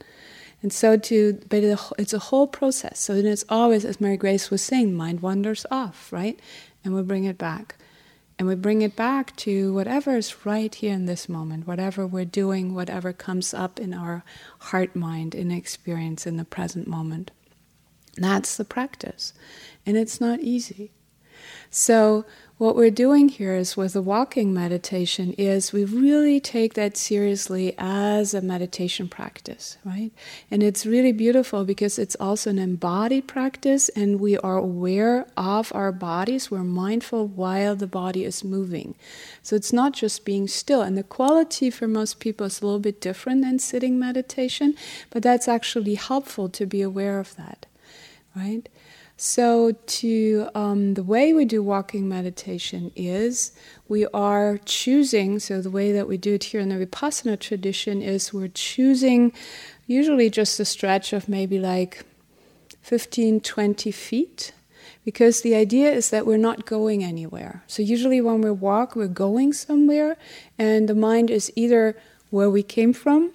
And 0.62 0.72
so 0.72 0.96
to, 0.96 1.40
but 1.48 1.62
it's 1.98 2.12
a 2.12 2.18
whole 2.18 2.46
process. 2.46 3.00
So 3.00 3.14
then 3.14 3.26
it's 3.26 3.46
always, 3.48 3.84
as 3.84 4.00
Mary 4.00 4.18
Grace 4.18 4.50
was 4.50 4.60
saying, 4.60 4.94
mind 4.94 5.20
wanders 5.20 5.64
off, 5.70 6.12
right? 6.12 6.38
And 6.84 6.94
we 6.94 7.02
bring 7.02 7.24
it 7.24 7.38
back. 7.38 7.76
And 8.40 8.48
we 8.48 8.54
bring 8.54 8.80
it 8.80 8.96
back 8.96 9.36
to 9.36 9.74
whatever 9.74 10.16
is 10.16 10.46
right 10.46 10.74
here 10.74 10.94
in 10.94 11.04
this 11.04 11.28
moment, 11.28 11.66
whatever 11.66 12.06
we're 12.06 12.24
doing, 12.24 12.74
whatever 12.74 13.12
comes 13.12 13.52
up 13.52 13.78
in 13.78 13.92
our 13.92 14.24
heart, 14.60 14.96
mind, 14.96 15.34
in 15.34 15.50
experience 15.50 16.26
in 16.26 16.38
the 16.38 16.46
present 16.46 16.86
moment. 16.88 17.32
That's 18.16 18.56
the 18.56 18.64
practice. 18.64 19.34
And 19.84 19.98
it's 19.98 20.22
not 20.22 20.40
easy. 20.40 20.90
So 21.70 22.24
what 22.58 22.76
we're 22.76 22.90
doing 22.90 23.30
here 23.30 23.54
is 23.54 23.74
with 23.74 23.94
the 23.94 24.02
walking 24.02 24.52
meditation 24.52 25.32
is 25.38 25.72
we 25.72 25.84
really 25.84 26.40
take 26.40 26.74
that 26.74 26.94
seriously 26.94 27.74
as 27.78 28.34
a 28.34 28.42
meditation 28.42 29.08
practice, 29.08 29.78
right? 29.82 30.10
And 30.50 30.62
it's 30.62 30.84
really 30.84 31.12
beautiful 31.12 31.64
because 31.64 31.98
it's 31.98 32.16
also 32.20 32.50
an 32.50 32.58
embodied 32.58 33.26
practice 33.26 33.88
and 33.90 34.20
we 34.20 34.36
are 34.36 34.58
aware 34.58 35.26
of 35.38 35.72
our 35.74 35.90
bodies. 35.90 36.50
We're 36.50 36.64
mindful 36.64 37.28
while 37.28 37.76
the 37.76 37.86
body 37.86 38.24
is 38.24 38.44
moving. 38.44 38.94
So 39.42 39.56
it's 39.56 39.72
not 39.72 39.94
just 39.94 40.26
being 40.26 40.46
still. 40.46 40.82
And 40.82 40.98
the 40.98 41.02
quality 41.02 41.70
for 41.70 41.88
most 41.88 42.20
people 42.20 42.46
is 42.46 42.60
a 42.60 42.66
little 42.66 42.80
bit 42.80 43.00
different 43.00 43.42
than 43.42 43.58
sitting 43.58 43.98
meditation, 43.98 44.74
but 45.08 45.22
that's 45.22 45.48
actually 45.48 45.94
helpful 45.94 46.50
to 46.50 46.66
be 46.66 46.82
aware 46.82 47.18
of 47.20 47.36
that, 47.36 47.64
right? 48.36 48.68
So, 49.22 49.72
to 49.72 50.48
um, 50.54 50.94
the 50.94 51.02
way 51.02 51.34
we 51.34 51.44
do 51.44 51.62
walking 51.62 52.08
meditation 52.08 52.90
is 52.96 53.52
we 53.86 54.06
are 54.14 54.56
choosing. 54.64 55.38
So, 55.40 55.60
the 55.60 55.68
way 55.68 55.92
that 55.92 56.08
we 56.08 56.16
do 56.16 56.32
it 56.36 56.44
here 56.44 56.60
in 56.62 56.70
the 56.70 56.86
Vipassana 56.86 57.38
tradition 57.38 58.00
is 58.00 58.32
we're 58.32 58.48
choosing 58.48 59.34
usually 59.86 60.30
just 60.30 60.58
a 60.58 60.64
stretch 60.64 61.12
of 61.12 61.28
maybe 61.28 61.58
like 61.58 62.06
15, 62.80 63.40
20 63.42 63.90
feet, 63.90 64.52
because 65.04 65.42
the 65.42 65.54
idea 65.54 65.92
is 65.92 66.08
that 66.08 66.24
we're 66.24 66.38
not 66.38 66.64
going 66.64 67.04
anywhere. 67.04 67.62
So, 67.66 67.82
usually 67.82 68.22
when 68.22 68.40
we 68.40 68.50
walk, 68.50 68.96
we're 68.96 69.06
going 69.06 69.52
somewhere, 69.52 70.16
and 70.58 70.88
the 70.88 70.94
mind 70.94 71.28
is 71.28 71.52
either 71.54 71.94
where 72.30 72.48
we 72.48 72.62
came 72.62 72.94
from 72.94 73.32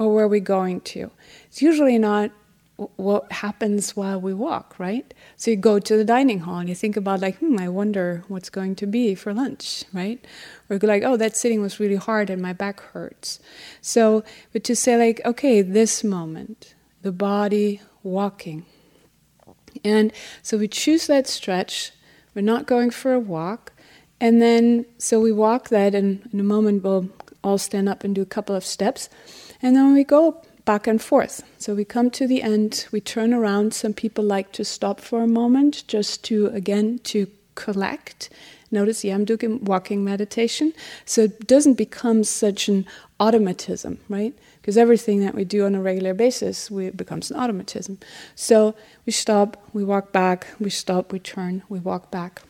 or 0.00 0.12
where 0.12 0.26
we're 0.26 0.40
going 0.40 0.80
to. 0.80 1.12
It's 1.46 1.62
usually 1.62 1.96
not 1.96 2.32
what 2.78 3.30
happens 3.32 3.96
while 3.96 4.20
we 4.20 4.32
walk, 4.32 4.78
right? 4.78 5.12
So 5.36 5.50
you 5.50 5.56
go 5.56 5.80
to 5.80 5.96
the 5.96 6.04
dining 6.04 6.40
hall 6.40 6.58
and 6.58 6.68
you 6.68 6.76
think 6.76 6.96
about 6.96 7.20
like, 7.20 7.38
hmm, 7.38 7.58
I 7.58 7.68
wonder 7.68 8.22
what's 8.28 8.50
going 8.50 8.76
to 8.76 8.86
be 8.86 9.16
for 9.16 9.34
lunch, 9.34 9.84
right? 9.92 10.24
Or 10.70 10.78
like, 10.78 11.02
oh, 11.02 11.16
that 11.16 11.36
sitting 11.36 11.60
was 11.60 11.80
really 11.80 11.96
hard 11.96 12.30
and 12.30 12.40
my 12.40 12.52
back 12.52 12.80
hurts. 12.80 13.40
So, 13.80 14.22
but 14.52 14.62
to 14.64 14.76
say 14.76 14.96
like, 14.96 15.20
okay, 15.24 15.60
this 15.60 16.04
moment, 16.04 16.74
the 17.02 17.10
body 17.10 17.80
walking. 18.04 18.64
And 19.84 20.12
so 20.42 20.56
we 20.56 20.68
choose 20.68 21.08
that 21.08 21.26
stretch. 21.26 21.90
We're 22.32 22.42
not 22.42 22.66
going 22.66 22.90
for 22.90 23.12
a 23.12 23.20
walk. 23.20 23.72
And 24.20 24.40
then, 24.40 24.86
so 24.98 25.20
we 25.20 25.30
walk 25.32 25.68
that, 25.68 25.94
and 25.94 26.28
in 26.32 26.40
a 26.40 26.44
moment 26.44 26.82
we'll 26.82 27.08
all 27.44 27.58
stand 27.58 27.88
up 27.88 28.02
and 28.02 28.14
do 28.14 28.22
a 28.22 28.26
couple 28.26 28.54
of 28.54 28.64
steps. 28.64 29.08
And 29.62 29.76
then 29.76 29.94
we 29.94 30.04
go 30.04 30.42
back 30.68 30.86
and 30.86 31.00
forth. 31.00 31.42
So 31.56 31.74
we 31.74 31.86
come 31.86 32.10
to 32.10 32.26
the 32.26 32.42
end, 32.42 32.86
we 32.92 33.00
turn 33.00 33.32
around. 33.32 33.72
Some 33.72 33.94
people 33.94 34.22
like 34.22 34.52
to 34.52 34.64
stop 34.66 35.00
for 35.00 35.22
a 35.22 35.26
moment 35.26 35.82
just 35.86 36.22
to, 36.24 36.48
again, 36.48 37.00
to 37.04 37.26
collect. 37.54 38.28
Notice 38.70 39.00
the 39.00 39.08
Yamduk 39.08 39.62
walking 39.62 40.04
meditation. 40.04 40.74
So 41.06 41.22
it 41.22 41.46
doesn't 41.46 41.78
become 41.78 42.22
such 42.22 42.68
an 42.68 42.84
automatism, 43.18 43.96
right? 44.10 44.34
Because 44.60 44.76
everything 44.76 45.20
that 45.20 45.34
we 45.34 45.44
do 45.46 45.64
on 45.64 45.74
a 45.74 45.80
regular 45.80 46.12
basis 46.12 46.70
we, 46.70 46.90
becomes 46.90 47.30
an 47.30 47.40
automatism. 47.40 47.98
So 48.34 48.74
we 49.06 49.12
stop, 49.12 49.56
we 49.72 49.84
walk 49.84 50.12
back, 50.12 50.48
we 50.60 50.68
stop, 50.68 51.12
we 51.12 51.18
turn, 51.18 51.62
we 51.70 51.78
walk 51.78 52.10
back. 52.10 52.42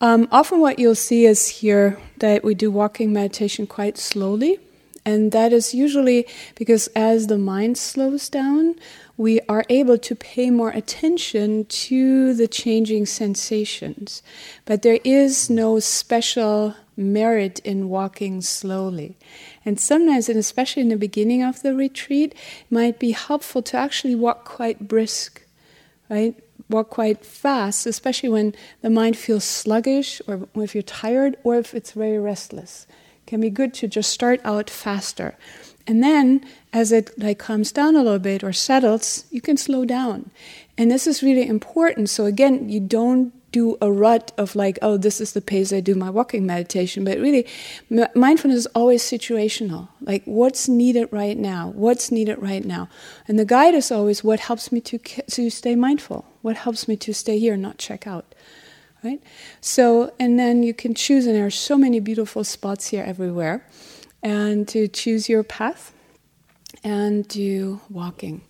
Um, 0.00 0.28
often, 0.30 0.60
what 0.60 0.78
you'll 0.78 0.94
see 0.94 1.26
is 1.26 1.48
here 1.48 1.98
that 2.18 2.44
we 2.44 2.54
do 2.54 2.70
walking 2.70 3.12
meditation 3.12 3.66
quite 3.66 3.98
slowly. 3.98 4.60
And 5.06 5.32
that 5.32 5.52
is 5.52 5.74
usually 5.74 6.26
because 6.54 6.88
as 6.96 7.26
the 7.26 7.36
mind 7.36 7.76
slows 7.76 8.28
down, 8.30 8.76
we 9.16 9.40
are 9.48 9.64
able 9.68 9.98
to 9.98 10.14
pay 10.14 10.50
more 10.50 10.70
attention 10.70 11.66
to 11.66 12.32
the 12.34 12.48
changing 12.48 13.06
sensations. 13.06 14.22
But 14.64 14.82
there 14.82 14.98
is 15.04 15.50
no 15.50 15.78
special 15.78 16.74
merit 16.96 17.58
in 17.60 17.88
walking 17.88 18.40
slowly. 18.40 19.16
And 19.64 19.78
sometimes, 19.78 20.28
and 20.28 20.38
especially 20.38 20.82
in 20.82 20.88
the 20.88 20.96
beginning 20.96 21.42
of 21.42 21.62
the 21.62 21.74
retreat, 21.74 22.32
it 22.32 22.72
might 22.72 22.98
be 22.98 23.10
helpful 23.10 23.62
to 23.62 23.76
actually 23.76 24.14
walk 24.14 24.44
quite 24.44 24.88
brisk, 24.88 25.42
right? 26.08 26.34
Walk 26.70 26.88
quite 26.88 27.26
fast, 27.26 27.86
especially 27.86 28.30
when 28.30 28.54
the 28.80 28.90
mind 28.90 29.18
feels 29.18 29.44
sluggish 29.44 30.22
or 30.26 30.48
if 30.54 30.74
you're 30.74 30.82
tired 30.82 31.36
or 31.44 31.56
if 31.56 31.74
it's 31.74 31.92
very 31.92 32.18
restless 32.18 32.86
can 33.34 33.40
be 33.40 33.50
good 33.50 33.74
to 33.74 33.88
just 33.88 34.12
start 34.12 34.40
out 34.44 34.70
faster. 34.70 35.34
And 35.88 36.04
then 36.04 36.46
as 36.72 36.92
it 36.92 37.18
like 37.18 37.40
comes 37.40 37.72
down 37.72 37.96
a 37.96 38.02
little 38.04 38.20
bit 38.20 38.44
or 38.44 38.52
settles, 38.52 39.24
you 39.32 39.40
can 39.40 39.56
slow 39.56 39.84
down. 39.84 40.30
And 40.78 40.88
this 40.88 41.08
is 41.08 41.20
really 41.20 41.48
important. 41.48 42.10
So 42.10 42.26
again, 42.26 42.68
you 42.68 42.78
don't 42.78 43.32
do 43.50 43.76
a 43.82 43.90
rut 43.90 44.30
of 44.38 44.54
like, 44.54 44.78
oh, 44.82 44.96
this 44.96 45.20
is 45.20 45.32
the 45.32 45.40
pace 45.40 45.72
I 45.72 45.80
do 45.80 45.96
my 45.96 46.10
walking 46.10 46.46
meditation. 46.46 47.02
But 47.04 47.18
really, 47.18 47.44
m- 47.90 48.06
mindfulness 48.14 48.58
is 48.58 48.66
always 48.66 49.02
situational. 49.02 49.88
Like, 50.00 50.22
what's 50.26 50.68
needed 50.68 51.08
right 51.10 51.36
now? 51.36 51.72
What's 51.74 52.12
needed 52.12 52.38
right 52.40 52.64
now? 52.64 52.88
And 53.26 53.36
the 53.36 53.44
guide 53.44 53.74
is 53.74 53.90
always 53.90 54.22
what 54.22 54.38
helps 54.38 54.70
me 54.70 54.80
to, 54.82 54.98
to 54.98 55.50
stay 55.50 55.74
mindful? 55.74 56.24
What 56.42 56.56
helps 56.56 56.86
me 56.86 56.96
to 56.98 57.12
stay 57.12 57.40
here, 57.40 57.56
not 57.56 57.78
check 57.78 58.06
out? 58.06 58.33
Right? 59.04 59.22
So, 59.60 60.12
and 60.18 60.38
then 60.38 60.62
you 60.62 60.74
can 60.74 60.94
choose, 60.94 61.26
and 61.26 61.36
there 61.36 61.46
are 61.46 61.50
so 61.50 61.76
many 61.76 62.00
beautiful 62.00 62.42
spots 62.42 62.88
here 62.88 63.04
everywhere, 63.04 63.66
and 64.22 64.66
to 64.68 64.88
choose 64.88 65.28
your 65.28 65.42
path 65.42 65.92
and 66.82 67.28
do 67.28 67.80
walking. 67.90 68.42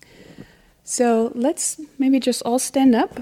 So 0.83 1.31
let's 1.35 1.79
maybe 1.99 2.19
just 2.19 2.41
all 2.43 2.59
stand 2.59 2.95
up. 2.95 3.19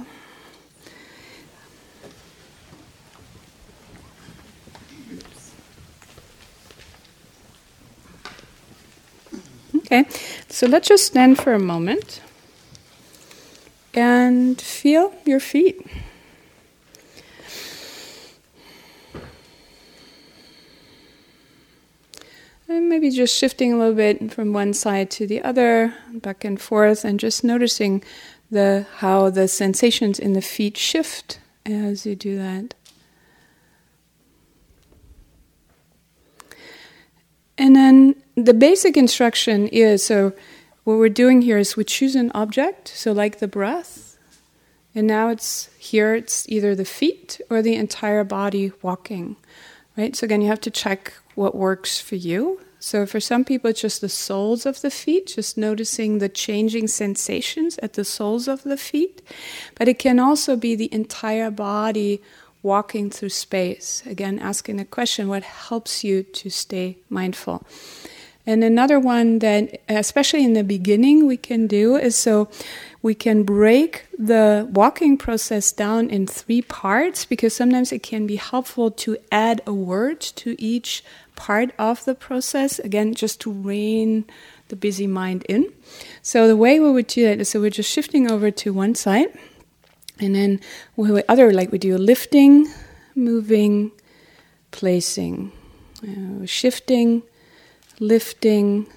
Okay, 9.76 10.06
so 10.50 10.66
let's 10.66 10.88
just 10.88 11.06
stand 11.06 11.38
for 11.38 11.54
a 11.54 11.60
moment 11.60 12.22
and 13.94 14.60
feel 14.60 15.14
your 15.26 15.40
feet. 15.40 15.86
Maybe 22.94 23.10
just 23.10 23.36
shifting 23.36 23.74
a 23.74 23.78
little 23.78 23.96
bit 23.96 24.32
from 24.32 24.54
one 24.54 24.72
side 24.72 25.10
to 25.10 25.26
the 25.26 25.42
other, 25.42 25.96
back 26.14 26.46
and 26.46 26.62
forth, 26.62 27.04
and 27.04 27.20
just 27.20 27.44
noticing 27.44 28.04
the 28.52 28.86
how 28.98 29.32
the 29.32 29.48
sensations 29.48 30.20
in 30.20 30.34
the 30.34 30.44
feet 30.44 30.78
shift 30.78 31.40
as 31.66 32.06
you 32.06 32.16
do 32.16 32.38
that. 32.38 32.76
And 37.58 37.76
then 37.76 38.14
the 38.36 38.54
basic 38.54 38.96
instruction 38.96 39.68
is 39.70 40.06
so 40.06 40.34
what 40.84 41.00
we're 41.00 41.10
doing 41.10 41.42
here 41.42 41.58
is 41.58 41.76
we 41.76 41.84
choose 41.84 42.16
an 42.16 42.32
object, 42.36 42.90
so 42.90 43.12
like 43.12 43.40
the 43.40 43.48
breath, 43.48 44.20
and 44.94 45.08
now 45.08 45.30
it's 45.30 45.68
here 45.80 46.14
it's 46.14 46.48
either 46.48 46.76
the 46.76 46.86
feet 46.86 47.42
or 47.50 47.64
the 47.64 47.74
entire 47.74 48.24
body 48.24 48.72
walking. 48.84 49.36
Right? 49.98 50.16
So 50.16 50.26
again 50.26 50.42
you 50.42 50.48
have 50.50 50.62
to 50.62 50.70
check 50.72 51.14
what 51.34 51.56
works 51.56 52.00
for 52.00 52.18
you. 52.18 52.60
So 52.84 53.06
for 53.06 53.22
some 53.22 53.46
people, 53.46 53.70
it's 53.70 53.80
just 53.80 54.02
the 54.02 54.10
soles 54.10 54.66
of 54.66 54.82
the 54.82 54.92
feet, 54.92 55.28
just 55.28 55.58
noticing 55.58 56.18
the 56.18 56.28
changing 56.28 56.90
sensations 56.90 57.78
at 57.78 57.94
the 57.94 58.04
soles 58.04 58.50
of 58.50 58.64
the 58.64 58.76
feet. 58.76 59.22
But 59.76 59.88
it 59.88 60.00
can 60.00 60.20
also 60.20 60.58
be 60.58 60.76
the 60.76 60.94
entire 60.94 61.50
body 61.50 62.22
walking 62.62 63.10
through 63.10 63.30
space. 63.30 64.04
Again, 64.06 64.38
asking 64.38 64.76
the 64.76 64.84
question 64.84 65.30
what 65.30 65.44
helps 65.44 66.04
you 66.04 66.24
to 66.24 66.50
stay 66.50 66.98
mindful? 67.08 67.66
And 68.46 68.62
another 68.66 69.00
one 69.00 69.40
that, 69.40 69.80
especially 69.88 70.44
in 70.44 70.52
the 70.52 70.66
beginning, 70.66 71.26
we 71.26 71.38
can 71.38 71.68
do 71.68 71.96
is 71.96 72.18
so 72.18 72.50
we 73.02 73.16
can 73.16 73.44
break 73.44 74.06
the 74.20 74.68
walking 74.70 75.18
process 75.18 75.72
down 75.72 76.10
in 76.10 76.28
three 76.28 76.62
parts 76.62 77.24
because 77.24 77.56
sometimes 77.56 77.94
it 77.94 78.04
can 78.04 78.28
be 78.28 78.36
helpful 78.36 78.92
to 78.92 79.18
add 79.32 79.62
a 79.66 79.74
word 79.74 80.20
to 80.20 80.62
each 80.62 81.06
part 81.36 81.72
of 81.78 82.06
the 82.06 82.16
process, 82.16 82.80
again, 82.80 83.14
just 83.14 83.42
to 83.42 83.52
rein 83.52 84.26
the 84.70 84.76
busy 84.76 85.08
mind 85.08 85.44
in. 85.50 85.72
So 86.22 86.48
the 86.48 86.58
way 86.58 86.80
we 86.80 86.92
would 86.92 87.08
do 87.08 87.24
that 87.26 87.40
is 87.40 87.50
so 87.50 87.60
we're 87.60 87.70
just 87.70 87.92
shifting 87.92 88.32
over 88.32 88.52
to 88.52 88.74
one 88.74 88.96
side, 88.96 89.28
and 90.20 90.36
then 90.36 90.60
we 90.96 91.24
other 91.28 91.52
like 91.52 91.72
we 91.72 91.78
do 91.78 91.98
lifting, 91.98 92.68
moving, 93.16 93.92
placing, 94.72 95.52
uh, 96.04 96.46
shifting 96.46 97.24
lifting, 98.00 98.88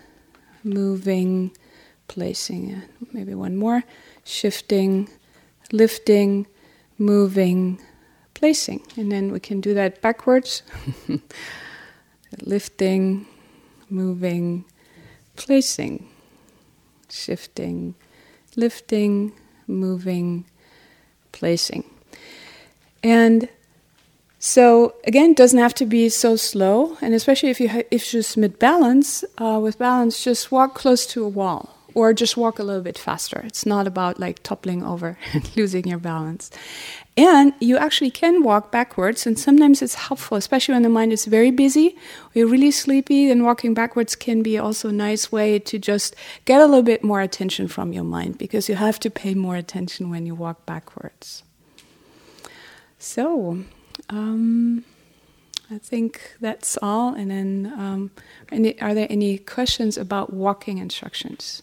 moving, 0.64 1.52
placing. 2.08 2.82
Maybe 3.12 3.34
one 3.34 3.56
more. 3.56 3.84
Shifting, 4.24 5.08
lifting, 5.72 6.46
moving, 6.98 7.80
placing. 8.34 8.82
And 8.96 9.10
then 9.12 9.32
we 9.32 9.40
can 9.40 9.60
do 9.60 9.74
that 9.74 10.00
backwards. 10.02 10.62
lifting, 12.42 13.26
moving, 13.88 14.64
placing. 15.36 16.08
Shifting, 17.08 17.94
lifting, 18.56 19.32
moving, 19.68 20.44
placing. 21.32 21.84
And 23.02 23.48
so 24.38 24.94
again, 25.04 25.30
it 25.30 25.36
doesn't 25.36 25.58
have 25.58 25.74
to 25.74 25.86
be 25.86 26.08
so 26.08 26.34
slow, 26.36 26.98
and 27.00 27.14
especially 27.14 27.50
if 27.50 27.60
you 27.60 27.68
ha- 27.68 27.88
if 27.90 28.12
you 28.12 28.22
submit 28.22 28.58
balance 28.58 29.24
uh, 29.38 29.60
with 29.62 29.78
balance, 29.78 30.24
just 30.24 30.50
walk 30.50 30.74
close 30.74 31.06
to 31.06 31.24
a 31.24 31.28
wall 31.28 31.75
or 31.96 32.12
just 32.12 32.36
walk 32.36 32.58
a 32.58 32.62
little 32.62 32.82
bit 32.82 32.98
faster. 32.98 33.40
It's 33.46 33.64
not 33.64 33.86
about 33.86 34.20
like 34.20 34.42
toppling 34.42 34.84
over 34.84 35.16
and 35.32 35.50
losing 35.56 35.88
your 35.88 35.98
balance. 35.98 36.50
And 37.16 37.54
you 37.58 37.78
actually 37.78 38.10
can 38.10 38.42
walk 38.42 38.70
backwards, 38.70 39.26
and 39.26 39.38
sometimes 39.38 39.80
it's 39.80 39.94
helpful, 39.94 40.36
especially 40.36 40.74
when 40.74 40.82
the 40.82 40.90
mind 40.90 41.14
is 41.14 41.24
very 41.24 41.50
busy 41.50 41.96
or 41.96 42.30
you're 42.34 42.48
really 42.48 42.70
sleepy. 42.70 43.28
Then 43.28 43.44
walking 43.44 43.72
backwards 43.72 44.14
can 44.14 44.42
be 44.42 44.58
also 44.58 44.90
a 44.90 44.92
nice 44.92 45.32
way 45.32 45.58
to 45.58 45.78
just 45.78 46.14
get 46.44 46.60
a 46.60 46.66
little 46.66 46.82
bit 46.82 47.02
more 47.02 47.22
attention 47.22 47.66
from 47.66 47.94
your 47.94 48.04
mind 48.04 48.36
because 48.36 48.68
you 48.68 48.74
have 48.74 49.00
to 49.00 49.08
pay 49.08 49.32
more 49.32 49.56
attention 49.56 50.10
when 50.10 50.26
you 50.26 50.34
walk 50.34 50.66
backwards. 50.66 51.44
So, 52.98 53.64
um, 54.10 54.84
I 55.70 55.78
think 55.78 56.20
that's 56.42 56.76
all. 56.82 57.14
And 57.14 57.30
then, 57.30 57.72
um, 57.74 58.10
any, 58.52 58.78
are 58.82 58.92
there 58.92 59.06
any 59.08 59.38
questions 59.38 59.96
about 59.96 60.34
walking 60.34 60.76
instructions 60.76 61.62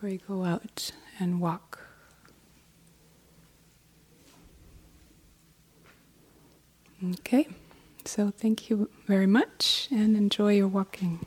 before 0.00 0.10
we 0.10 0.18
go 0.18 0.44
out 0.44 0.92
and 1.18 1.40
walk? 1.40 1.78
Okay, 7.10 7.48
so 8.04 8.30
thank 8.30 8.70
you 8.70 8.88
very 9.06 9.26
much 9.26 9.88
and 9.90 10.16
enjoy 10.16 10.54
your 10.54 10.68
walking. 10.68 11.26